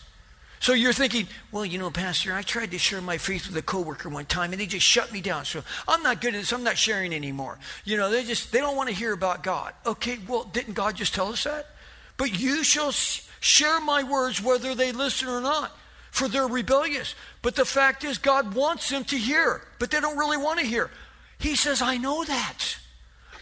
So 0.67 0.73
you're 0.73 0.93
thinking, 0.93 1.29
well, 1.53 1.65
you 1.65 1.79
know, 1.79 1.93
Pastor, 1.93 2.35
I 2.35 2.43
tried 2.43 2.73
to 2.73 2.79
share 2.79 3.01
my 3.01 3.19
faith 3.19 3.47
with 3.47 3.57
a 3.57 3.63
coworker 3.63 4.09
one 4.09 4.27
time 4.27 4.51
and 4.51 4.61
they 4.61 4.67
just 4.67 4.85
shut 4.85 5.13
me 5.13 5.21
down. 5.21 5.45
So 5.45 5.63
I'm 5.87 6.03
not 6.03 6.21
good 6.21 6.35
at 6.35 6.41
this. 6.41 6.53
I'm 6.53 6.65
not 6.65 6.77
sharing 6.77 7.15
anymore. 7.15 7.57
You 7.85 7.97
know, 7.97 8.11
they 8.11 8.25
just, 8.25 8.51
they 8.51 8.59
don't 8.59 8.75
want 8.75 8.89
to 8.89 8.95
hear 8.97 9.13
about 9.13 9.45
God. 9.45 9.75
Okay, 9.87 10.19
well, 10.27 10.43
didn't 10.43 10.73
God 10.73 10.97
just 10.97 11.15
tell 11.15 11.29
us 11.29 11.45
that? 11.45 11.69
But 12.17 12.41
you 12.41 12.65
shall 12.65 12.91
share 12.91 13.81
my 13.81 14.03
words 14.03 14.43
whether 14.43 14.75
they 14.75 14.91
listen 14.91 15.29
or 15.29 15.41
not. 15.41 15.71
for 16.11 16.27
they're 16.27 16.49
rebellious. 16.49 17.15
But 17.43 17.55
the 17.55 17.65
fact 17.65 18.03
is, 18.03 18.19
God 18.19 18.53
wants 18.53 18.89
them 18.89 19.05
to 19.05 19.17
hear, 19.17 19.63
but 19.79 19.93
they 19.93 20.01
don't 20.01 20.19
really 20.19 20.37
want 20.37 20.59
to 20.59 20.67
hear. 20.67 20.91
He 21.39 21.55
says, 21.55 21.81
I 21.81 21.97
know 21.97 22.25
that. 22.25 22.77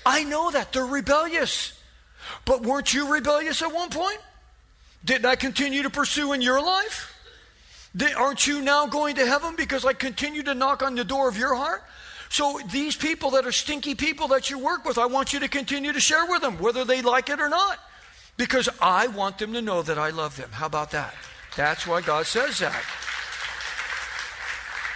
I 0.05 0.25
know 0.25 0.51
that. 0.51 0.75
They're 0.75 0.85
rebellious. 0.85 1.73
But 2.45 2.65
weren't 2.65 2.93
you 2.93 3.11
rebellious 3.11 3.63
at 3.63 3.73
one 3.73 3.89
point? 3.89 4.19
Didn't 5.07 5.25
I 5.25 5.37
continue 5.37 5.85
to 5.85 5.91
pursue 5.91 6.35
in 6.35 6.43
your 6.43 6.61
life? 6.61 7.13
Aren't 8.17 8.47
you 8.47 8.61
now 8.61 8.87
going 8.87 9.17
to 9.17 9.27
heaven 9.27 9.55
because 9.57 9.85
I 9.85 9.93
continue 9.93 10.43
to 10.43 10.55
knock 10.55 10.83
on 10.83 10.95
the 10.95 11.05
door 11.05 11.29
of 11.29 11.39
your 11.39 11.55
heart? 11.55 11.85
So 12.29 12.59
these 12.73 12.97
people 12.97 13.31
that 13.33 13.47
are 13.47 13.53
stinky 13.53 13.95
people 13.95 14.29
that 14.29 14.51
you 14.51 14.59
work 14.59 14.85
with, 14.85 14.99
I 14.99 15.07
want 15.07 15.33
you 15.33 15.41
to 15.41 15.49
continue 15.49 15.93
to 15.93 16.01
share 16.01 16.27
with 16.27 16.43
them, 16.43 16.59
whether 16.59 16.85
they 16.85 17.01
like 17.03 17.29
it 17.29 17.41
or 17.41 17.49
not. 17.49 17.79
Because 18.37 18.69
I 18.81 19.07
want 19.07 19.39
them 19.39 19.53
to 19.53 19.63
know 19.63 19.83
that 19.83 19.99
I 19.99 20.11
love 20.11 20.37
them. 20.37 20.51
How 20.51 20.67
about 20.67 20.91
that? 20.91 21.15
That's 21.57 21.87
why 21.87 22.01
God 22.01 22.27
says 22.27 22.59
that. 22.59 22.83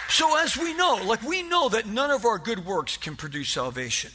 So, 0.09 0.37
as 0.37 0.57
we 0.57 0.73
know, 0.73 0.95
like 1.05 1.23
we 1.23 1.43
know 1.43 1.69
that 1.69 1.87
none 1.87 2.11
of 2.11 2.25
our 2.25 2.37
good 2.37 2.65
works 2.65 2.97
can 2.97 3.15
produce 3.15 3.49
salvation. 3.49 4.11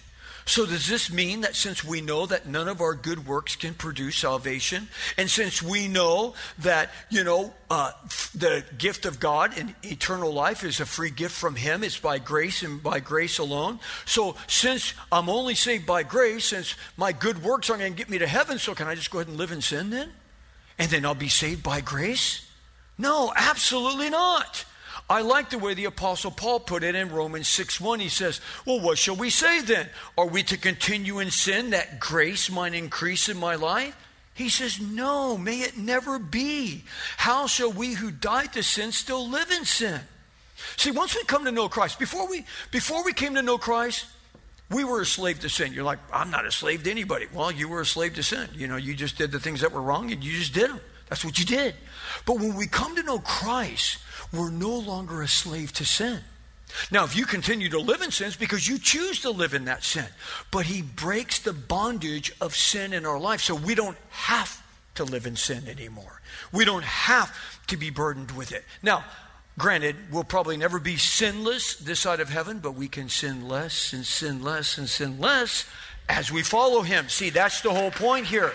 So, 0.47 0.67
does 0.67 0.87
this 0.87 1.11
mean 1.11 1.41
that 1.41 1.57
since 1.57 1.83
we 1.83 2.03
know 2.03 2.27
that 2.27 2.47
none 2.47 2.69
of 2.69 2.83
our 2.83 2.95
good 2.95 3.27
works 3.27 3.57
can 3.57 3.73
produce 3.73 4.17
salvation, 4.17 4.89
and 5.17 5.31
since 5.31 5.63
we 5.63 5.89
know 5.89 6.35
that, 6.59 6.91
you 7.09 7.25
know, 7.25 7.55
uh, 7.71 7.93
the 8.35 8.63
gift 8.77 9.07
of 9.07 9.19
God 9.19 9.57
and 9.57 9.75
eternal 9.83 10.33
life 10.33 10.63
is 10.63 10.81
a 10.81 10.87
free 10.87 11.11
gift 11.11 11.35
from 11.35 11.57
Him, 11.57 11.83
it's 11.83 11.99
by 11.99 12.19
grace 12.19 12.63
and 12.63 12.83
by 12.83 13.01
grace 13.01 13.39
alone. 13.39 13.81
So, 14.05 14.37
since 14.47 14.93
I'm 15.11 15.31
only 15.31 15.55
saved 15.55 15.87
by 15.87 16.03
grace, 16.03 16.45
since 16.45 16.75
my 16.99 17.13
good 17.13 17.43
works 17.43 17.71
aren't 17.71 17.81
going 17.81 17.95
to 17.95 17.99
get 17.99 18.11
me 18.11 18.19
to 18.19 18.27
heaven, 18.27 18.59
so 18.59 18.75
can 18.75 18.87
I 18.87 18.95
just 18.95 19.11
go 19.11 19.21
ahead 19.21 19.29
and 19.29 19.39
live 19.39 19.51
in 19.53 19.63
sin 19.63 19.89
then? 19.89 20.13
And 20.79 20.91
then 20.91 21.07
I'll 21.07 21.15
be 21.15 21.29
saved 21.29 21.63
by 21.63 21.81
grace? 21.81 22.47
No, 22.99 23.33
absolutely 23.35 24.11
not. 24.11 24.67
I 25.09 25.21
like 25.21 25.51
the 25.51 25.59
way 25.59 25.75
the 25.75 25.85
Apostle 25.85 26.31
Paul 26.31 26.61
put 26.61 26.83
it 26.83 26.95
in 26.95 27.13
Romans 27.13 27.47
6 27.49 27.81
1. 27.81 28.01
He 28.01 28.09
says, 28.09 28.41
Well, 28.65 28.81
what 28.81 28.99
shall 28.99 29.17
we 29.17 29.31
say 29.31 29.61
then? 29.61 29.89
Are 30.17 30.27
we 30.27 30.43
to 30.45 30.57
continue 30.57 31.19
in 31.19 31.31
sin 31.31 31.71
that 31.71 32.01
grace 32.01 32.51
might 32.51 32.75
increase 32.75 33.29
in 33.29 33.37
my 33.37 33.55
life? 33.55 33.97
He 34.33 34.49
says, 34.49 34.81
No, 34.81 35.37
may 35.37 35.61
it 35.61 35.77
never 35.77 36.19
be. 36.19 36.85
How 37.19 37.47
shall 37.47 37.71
we 37.71 37.93
who 37.93 38.11
died 38.11 38.55
to 38.55 38.63
sin 38.63 38.93
still 38.93 39.29
live 39.29 39.51
in 39.51 39.65
sin? 39.65 40.01
See, 40.77 40.91
once 40.91 41.15
we 41.15 41.23
come 41.25 41.45
to 41.45 41.53
know 41.53 41.69
Christ, 41.69 41.99
before 41.99 42.29
we 42.29 42.47
before 42.71 43.05
we 43.05 43.13
came 43.13 43.35
to 43.35 43.43
know 43.43 43.59
Christ, 43.59 44.07
we 44.71 44.85
were 44.85 45.03
a 45.03 45.07
slave 45.07 45.41
to 45.41 45.49
sin. 45.49 45.75
You're 45.75 45.85
like, 45.85 45.99
I'm 46.13 46.31
not 46.31 46.47
a 46.47 46.53
slave 46.53 46.83
to 46.85 46.91
anybody. 46.91 47.27
Well, 47.33 47.53
you 47.53 47.69
were 47.69 47.83
a 47.83 47.87
slave 47.87 48.15
to 48.15 48.23
sin. 48.23 48.49
You 48.55 48.69
know, 48.69 48.77
you 48.77 48.95
just 48.95 49.19
did 49.19 49.33
the 49.33 49.41
things 49.41 49.61
that 49.61 49.73
were 49.73 49.83
wrong 49.83 50.11
and 50.11 50.25
you 50.25 50.33
just 50.33 50.55
did 50.55 50.71
them. 50.71 50.81
That's 51.09 51.25
what 51.25 51.39
you 51.39 51.45
did. 51.45 51.75
But 52.25 52.39
when 52.39 52.57
we 52.57 52.67
come 52.67 52.97
to 52.97 53.03
know 53.03 53.19
Christ, 53.19 53.99
we're 54.37 54.51
no 54.51 54.77
longer 54.79 55.23
a 55.23 55.29
slave 55.29 55.73
to 55.75 55.85
sin. 55.85 56.21
Now, 56.91 57.05
if 57.05 57.17
you 57.17 57.25
continue 57.25 57.69
to 57.71 57.79
live 57.79 58.03
in 58.03 58.11
sins 58.11 58.37
because 58.37 58.67
you 58.67 58.79
choose 58.79 59.21
to 59.21 59.31
live 59.31 59.55
in 59.55 59.67
that 59.67 59.85
sin, 59.85 60.07
but 60.51 60.67
He 60.67 60.83
breaks 60.83 61.39
the 61.39 61.53
bondage 61.53 62.33
of 62.41 62.57
sin 62.57 62.93
in 62.93 63.07
our 63.07 63.19
life 63.19 63.41
so 63.41 63.55
we 63.55 63.75
don't 63.75 63.99
have 64.11 64.63
to 64.97 65.05
live 65.05 65.27
in 65.27 65.37
sin 65.37 65.69
anymore. 65.69 66.21
We 66.53 66.65
don't 66.65 66.85
have 66.85 67.37
to 67.69 67.77
be 67.77 67.91
burdened 67.91 68.33
with 68.33 68.53
it. 68.53 68.65
Now, 68.83 69.05
granted, 69.59 69.97
we'll 70.11 70.25
probably 70.25 70.57
never 70.57 70.81
be 70.81 70.97
sinless 70.97 71.77
this 71.77 72.01
side 72.01 72.21
of 72.21 72.29
heaven, 72.29 72.59
but 72.59 72.73
we 72.73 72.89
can 72.89 73.09
sin 73.09 73.49
less 73.49 73.93
and 73.93 74.05
sin 74.05 74.43
less 74.43 74.79
and 74.79 74.89
sin 74.89 75.21
less 75.21 75.67
as 76.09 76.31
we 76.33 76.43
follow 76.43 76.83
Him. 76.83 77.09
See, 77.09 77.31
that's 77.31 77.61
the 77.61 77.73
whole 77.73 77.91
point 77.91 78.27
here. 78.27 78.53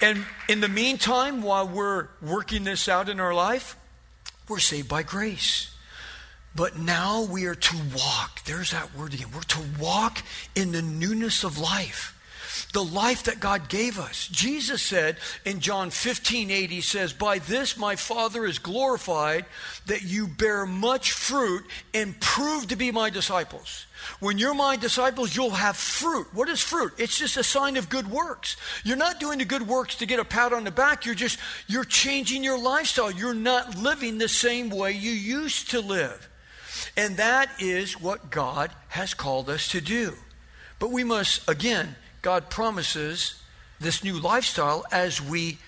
And 0.00 0.24
in 0.48 0.60
the 0.60 0.68
meantime, 0.68 1.42
while 1.42 1.68
we're 1.68 2.08
working 2.20 2.64
this 2.64 2.88
out 2.88 3.08
in 3.08 3.20
our 3.20 3.34
life, 3.34 3.76
we're 4.48 4.58
saved 4.58 4.88
by 4.88 5.02
grace. 5.02 5.74
But 6.54 6.78
now 6.78 7.22
we 7.22 7.46
are 7.46 7.54
to 7.54 7.76
walk. 7.96 8.44
There's 8.44 8.72
that 8.72 8.94
word 8.96 9.14
again. 9.14 9.28
We're 9.34 9.40
to 9.40 9.64
walk 9.80 10.18
in 10.54 10.72
the 10.72 10.82
newness 10.82 11.44
of 11.44 11.58
life. 11.58 12.18
The 12.72 12.84
life 12.84 13.24
that 13.24 13.40
God 13.40 13.68
gave 13.68 13.98
us. 13.98 14.28
Jesus 14.28 14.82
said 14.82 15.16
in 15.44 15.60
John 15.60 15.90
15, 15.90 16.50
8, 16.50 16.70
he 16.70 16.80
says, 16.80 17.12
By 17.12 17.38
this 17.38 17.76
my 17.76 17.96
Father 17.96 18.46
is 18.46 18.58
glorified, 18.58 19.44
that 19.86 20.02
you 20.02 20.26
bear 20.26 20.64
much 20.66 21.12
fruit 21.12 21.64
and 21.92 22.18
prove 22.20 22.68
to 22.68 22.76
be 22.76 22.90
my 22.90 23.10
disciples. 23.10 23.86
When 24.20 24.38
you're 24.38 24.54
my 24.54 24.76
disciples, 24.76 25.34
you'll 25.34 25.50
have 25.50 25.76
fruit. 25.76 26.26
What 26.32 26.48
is 26.48 26.60
fruit? 26.60 26.92
It's 26.98 27.18
just 27.18 27.36
a 27.36 27.44
sign 27.44 27.76
of 27.76 27.88
good 27.88 28.10
works. 28.10 28.56
You're 28.84 28.96
not 28.96 29.20
doing 29.20 29.38
the 29.38 29.44
good 29.44 29.66
works 29.66 29.96
to 29.96 30.06
get 30.06 30.20
a 30.20 30.24
pat 30.24 30.52
on 30.52 30.64
the 30.64 30.70
back. 30.70 31.06
You're 31.06 31.14
just, 31.14 31.38
you're 31.66 31.84
changing 31.84 32.42
your 32.42 32.58
lifestyle. 32.58 33.10
You're 33.10 33.34
not 33.34 33.76
living 33.76 34.18
the 34.18 34.28
same 34.28 34.70
way 34.70 34.92
you 34.92 35.12
used 35.12 35.70
to 35.70 35.80
live. 35.80 36.28
And 36.96 37.16
that 37.16 37.50
is 37.60 38.00
what 38.00 38.30
God 38.30 38.70
has 38.88 39.14
called 39.14 39.48
us 39.48 39.68
to 39.68 39.80
do. 39.80 40.14
But 40.78 40.90
we 40.90 41.04
must, 41.04 41.48
again, 41.48 41.94
God 42.22 42.48
promises 42.50 43.42
this 43.80 44.04
new 44.04 44.18
lifestyle 44.18 44.84
as 44.92 45.20
we 45.20 45.58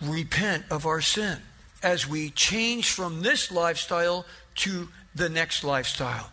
repent 0.00 0.64
of 0.70 0.86
our 0.86 1.00
sin, 1.00 1.38
as 1.82 2.06
we 2.06 2.30
change 2.30 2.92
from 2.92 3.22
this 3.22 3.50
lifestyle 3.50 4.24
to 4.54 4.88
the 5.14 5.28
next 5.28 5.64
lifestyle. 5.64 6.30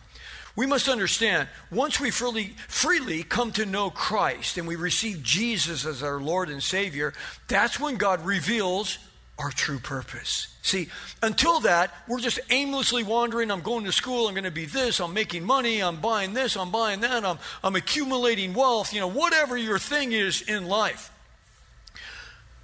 We 0.54 0.66
must 0.66 0.88
understand 0.88 1.48
once 1.70 2.00
we 2.00 2.10
freely, 2.10 2.54
freely 2.68 3.22
come 3.22 3.52
to 3.52 3.66
know 3.66 3.90
Christ 3.90 4.56
and 4.56 4.66
we 4.66 4.76
receive 4.76 5.22
Jesus 5.22 5.84
as 5.84 6.02
our 6.02 6.18
Lord 6.18 6.48
and 6.48 6.62
Savior, 6.62 7.12
that's 7.46 7.78
when 7.78 7.96
God 7.96 8.24
reveals 8.24 8.98
our 9.38 9.50
true 9.50 9.78
purpose. 9.78 10.48
See, 10.62 10.88
until 11.22 11.60
that, 11.60 11.92
we're 12.08 12.20
just 12.20 12.40
aimlessly 12.50 13.02
wandering. 13.02 13.50
I'm 13.50 13.60
going 13.60 13.84
to 13.84 13.92
school, 13.92 14.28
I'm 14.28 14.34
going 14.34 14.44
to 14.44 14.50
be 14.50 14.64
this, 14.64 15.00
I'm 15.00 15.12
making 15.12 15.44
money, 15.44 15.82
I'm 15.82 16.00
buying 16.00 16.32
this, 16.32 16.56
I'm 16.56 16.70
buying 16.70 17.00
that, 17.00 17.24
I'm, 17.24 17.38
I'm 17.62 17.76
accumulating 17.76 18.54
wealth, 18.54 18.94
you 18.94 19.00
know, 19.00 19.10
whatever 19.10 19.56
your 19.56 19.78
thing 19.78 20.12
is 20.12 20.42
in 20.42 20.66
life. 20.66 21.12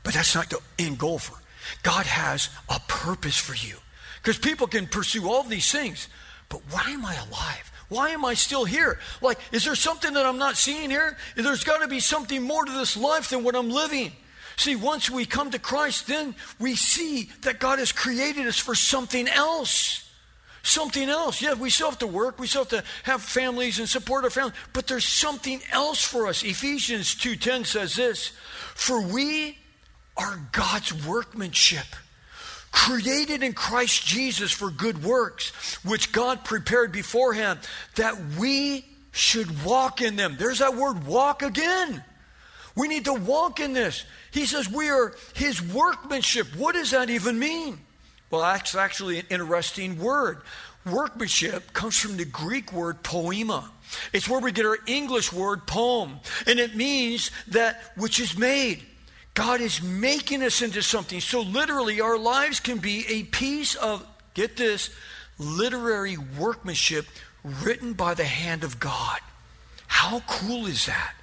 But 0.02 0.14
that's 0.14 0.34
not 0.34 0.50
the 0.50 0.60
end 0.78 0.98
goal 0.98 1.18
for. 1.18 1.38
God 1.82 2.06
has 2.06 2.48
a 2.68 2.80
purpose 2.88 3.36
for 3.36 3.54
you. 3.54 3.76
Because 4.22 4.38
people 4.38 4.66
can 4.66 4.86
pursue 4.86 5.28
all 5.28 5.42
these 5.42 5.70
things, 5.70 6.08
but 6.48 6.60
why 6.70 6.84
am 6.90 7.04
I 7.04 7.16
alive? 7.16 7.72
Why 7.88 8.10
am 8.10 8.24
I 8.24 8.34
still 8.34 8.64
here? 8.64 8.98
Like, 9.20 9.38
is 9.52 9.64
there 9.64 9.74
something 9.74 10.14
that 10.14 10.24
I'm 10.24 10.38
not 10.38 10.56
seeing 10.56 10.90
here? 10.90 11.18
There's 11.36 11.64
got 11.64 11.82
to 11.82 11.88
be 11.88 12.00
something 12.00 12.42
more 12.42 12.64
to 12.64 12.72
this 12.72 12.96
life 12.96 13.28
than 13.28 13.44
what 13.44 13.54
I'm 13.54 13.68
living. 13.68 14.12
See, 14.62 14.76
once 14.76 15.10
we 15.10 15.26
come 15.26 15.50
to 15.50 15.58
Christ, 15.58 16.06
then 16.06 16.36
we 16.60 16.76
see 16.76 17.30
that 17.40 17.58
God 17.58 17.80
has 17.80 17.90
created 17.90 18.46
us 18.46 18.58
for 18.58 18.76
something 18.76 19.26
else. 19.26 20.08
Something 20.62 21.08
else. 21.08 21.42
Yeah, 21.42 21.54
we 21.54 21.68
still 21.68 21.90
have 21.90 21.98
to 21.98 22.06
work. 22.06 22.38
We 22.38 22.46
still 22.46 22.62
have 22.62 22.68
to 22.68 22.84
have 23.02 23.22
families 23.22 23.80
and 23.80 23.88
support 23.88 24.22
our 24.22 24.30
families. 24.30 24.54
But 24.72 24.86
there's 24.86 25.04
something 25.04 25.60
else 25.72 26.04
for 26.04 26.28
us. 26.28 26.44
Ephesians 26.44 27.16
2.10 27.16 27.66
says 27.66 27.96
this, 27.96 28.28
For 28.76 29.02
we 29.02 29.58
are 30.16 30.38
God's 30.52 30.94
workmanship 31.08 31.96
created 32.70 33.42
in 33.42 33.54
Christ 33.54 34.06
Jesus 34.06 34.52
for 34.52 34.70
good 34.70 35.02
works, 35.02 35.50
which 35.84 36.12
God 36.12 36.44
prepared 36.44 36.92
beforehand 36.92 37.58
that 37.96 38.16
we 38.38 38.86
should 39.10 39.64
walk 39.64 40.00
in 40.00 40.14
them. 40.14 40.36
There's 40.38 40.60
that 40.60 40.76
word 40.76 41.04
walk 41.04 41.42
again. 41.42 42.04
We 42.74 42.88
need 42.88 43.04
to 43.04 43.14
walk 43.14 43.60
in 43.60 43.72
this. 43.72 44.04
He 44.30 44.46
says 44.46 44.68
we 44.68 44.88
are 44.88 45.14
his 45.34 45.60
workmanship. 45.60 46.56
What 46.56 46.74
does 46.74 46.90
that 46.92 47.10
even 47.10 47.38
mean? 47.38 47.78
Well, 48.30 48.40
that's 48.40 48.74
actually 48.74 49.18
an 49.18 49.26
interesting 49.28 49.98
word. 49.98 50.40
Workmanship 50.90 51.72
comes 51.72 51.98
from 51.98 52.16
the 52.16 52.24
Greek 52.24 52.72
word 52.72 53.02
poiema. 53.02 53.64
It's 54.12 54.28
where 54.28 54.40
we 54.40 54.52
get 54.52 54.66
our 54.66 54.78
English 54.86 55.32
word 55.32 55.66
poem. 55.66 56.18
And 56.46 56.58
it 56.58 56.74
means 56.74 57.30
that 57.48 57.82
which 57.96 58.18
is 58.18 58.36
made. 58.36 58.82
God 59.34 59.60
is 59.60 59.82
making 59.82 60.42
us 60.42 60.60
into 60.60 60.82
something. 60.82 61.20
So, 61.20 61.40
literally, 61.40 62.00
our 62.00 62.18
lives 62.18 62.60
can 62.60 62.78
be 62.78 63.06
a 63.08 63.22
piece 63.24 63.74
of, 63.76 64.04
get 64.34 64.56
this, 64.56 64.90
literary 65.38 66.16
workmanship 66.16 67.06
written 67.42 67.92
by 67.94 68.14
the 68.14 68.24
hand 68.24 68.64
of 68.64 68.78
God. 68.78 69.20
How 69.86 70.20
cool 70.26 70.66
is 70.66 70.86
that? 70.86 71.14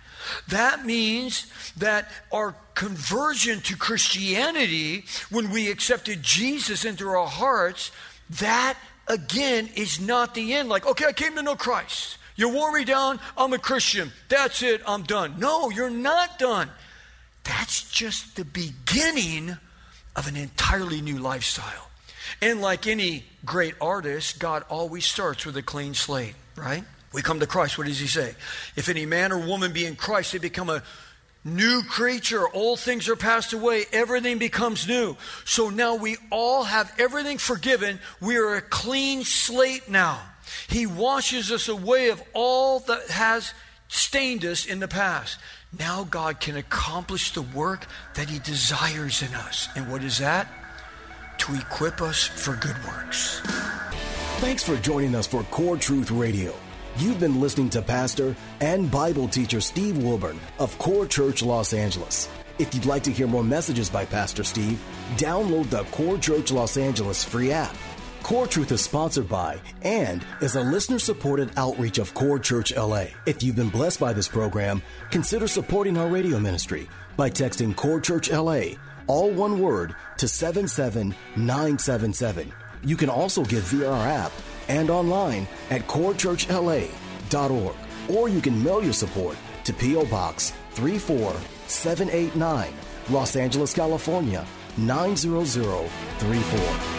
That 0.50 0.86
means 0.86 1.52
that 1.78 2.10
our 2.32 2.56
conversion 2.76 3.62
to 3.62 3.76
Christianity, 3.76 5.06
when 5.30 5.50
we 5.52 5.70
accepted 5.70 6.24
Jesus 6.24 6.86
into 6.86 7.08
our 7.10 7.28
hearts, 7.28 7.92
that 8.30 8.78
again 9.08 9.70
is 9.76 10.00
not 10.00 10.36
the 10.36 10.54
end. 10.54 10.70
Like, 10.70 10.86
okay, 10.86 11.06
I 11.06 11.14
came 11.14 11.36
to 11.36 11.44
know 11.44 11.56
Christ. 11.56 12.18
You 12.36 12.50
wore 12.50 12.72
me 12.72 12.86
down, 12.86 13.20
I'm 13.38 13.52
a 13.52 13.58
Christian. 13.58 14.12
That's 14.30 14.64
it, 14.64 14.82
I'm 14.88 15.04
done. 15.04 15.36
No, 15.40 15.70
you're 15.70 15.90
not 15.90 16.40
done. 16.40 16.70
That's 17.44 17.90
just 17.92 18.38
the 18.38 18.46
beginning 18.46 19.58
of 20.16 20.28
an 20.28 20.38
entirely 20.38 21.02
new 21.02 21.18
lifestyle. 21.18 21.90
And 22.42 22.62
like 22.62 22.88
any 22.88 23.26
great 23.44 23.76
artist, 23.82 24.40
God 24.40 24.64
always 24.70 25.06
starts 25.06 25.46
with 25.46 25.58
a 25.58 25.62
clean 25.62 25.94
slate, 25.94 26.36
right? 26.56 26.84
We 27.12 27.22
come 27.22 27.40
to 27.40 27.48
Christ, 27.48 27.78
what 27.78 27.88
does 27.88 28.00
he 28.00 28.08
say? 28.08 28.36
If 28.76 28.90
any 28.90 29.06
man 29.06 29.32
or 29.32 29.40
woman 29.40 29.74
be 29.74 29.86
in 29.86 29.96
Christ, 29.96 30.32
they 30.32 30.38
become 30.38 30.70
a 30.70 30.84
new 31.44 31.82
creature. 31.84 32.48
All 32.48 32.76
things 32.76 33.10
are 33.10 33.16
passed 33.16 33.54
away. 33.54 33.86
Everything 33.92 34.38
becomes 34.38 34.88
new. 34.88 35.18
So 35.46 35.70
now 35.70 35.96
we 35.96 36.18
all 36.32 36.64
have 36.64 36.94
everything 37.00 37.38
forgiven. 37.38 38.00
We 38.22 38.38
are 38.38 38.56
a 38.56 38.62
clean 38.62 39.24
slate 39.24 39.90
now. 39.90 40.22
He 40.68 40.86
washes 40.86 41.52
us 41.52 41.68
away 41.68 42.10
of 42.10 42.22
all 42.34 42.80
that 42.82 43.10
has 43.10 43.54
stained 43.88 44.46
us 44.46 44.66
in 44.66 44.80
the 44.80 44.88
past. 44.88 45.40
Now 45.78 46.04
God 46.04 46.40
can 46.40 46.58
accomplish 46.58 47.32
the 47.32 47.42
work 47.42 47.86
that 48.16 48.30
He 48.30 48.40
desires 48.40 49.22
in 49.22 49.34
us. 49.34 49.68
And 49.76 49.92
what 49.92 50.04
is 50.04 50.18
that? 50.20 50.48
To 51.40 51.56
equip 51.56 52.02
us 52.02 52.26
for 52.26 52.56
good 52.56 52.78
works. 52.86 53.42
Thanks 54.40 54.64
for 54.64 54.76
joining 54.78 55.16
us 55.16 55.28
for 55.28 55.44
Core 55.44 55.78
Truth 55.78 56.12
Radio. 56.12 56.54
You've 57.00 57.20
been 57.22 57.40
listening 57.40 57.70
to 57.70 57.82
Pastor 57.82 58.36
and 58.60 58.92
Bible 58.92 59.30
teacher 59.30 59.62
Steve 59.62 60.04
Wilburn 60.04 60.38
of 60.60 60.78
Core 60.80 61.06
Church 61.06 61.42
Los 61.42 61.74
Angeles. 61.74 62.28
If 62.58 62.76
you'd 62.76 62.86
like 62.86 63.04
to 63.04 63.12
hear 63.14 63.26
more 63.26 63.42
messages 63.42 63.90
by 63.90 64.04
Pastor 64.04 64.44
Steve, 64.44 64.84
download 65.16 65.70
the 65.70 65.86
Core 65.96 66.18
Church 66.18 66.52
Los 66.52 66.76
Angeles 66.76 67.24
free 67.24 67.54
app. 67.54 67.74
Core 68.22 68.48
Truth 68.48 68.74
is 68.74 68.82
sponsored 68.82 69.30
by 69.30 69.62
and 69.82 70.26
is 70.42 70.58
a 70.58 70.62
listener 70.62 71.00
supported 71.00 71.52
outreach 71.56 72.00
of 72.00 72.14
Core 72.14 72.38
Church 72.38 72.76
LA. 72.76 73.06
If 73.26 73.44
you've 73.44 73.56
been 73.56 73.70
blessed 73.70 74.02
by 74.02 74.12
this 74.12 74.28
program, 74.28 74.82
consider 75.10 75.48
supporting 75.48 75.98
our 75.98 76.10
radio 76.10 76.38
ministry 76.38 76.90
by 77.16 77.30
texting 77.30 77.78
Core 77.78 78.02
Church 78.02 78.30
LA, 78.30 78.72
all 79.08 79.32
one 79.32 79.62
word, 79.62 79.96
to 80.18 80.28
77977. 80.28 82.54
You 82.84 82.98
can 82.98 83.10
also 83.10 83.46
give 83.46 83.64
via 83.64 83.90
our 83.90 84.06
app 84.06 84.34
and 84.70 84.90
online 84.90 85.46
at 85.70 85.86
corechurchla.org. 85.88 87.76
Or 88.10 88.30
you 88.30 88.42
can 88.42 88.64
mail 88.64 88.84
your 88.84 88.94
support 88.94 89.38
to 89.66 89.74
P.O. 89.74 90.06
Box 90.06 90.54
34789, 90.72 92.74
Los 93.10 93.36
Angeles, 93.36 93.74
California 93.74 94.46
90034. 94.78 96.99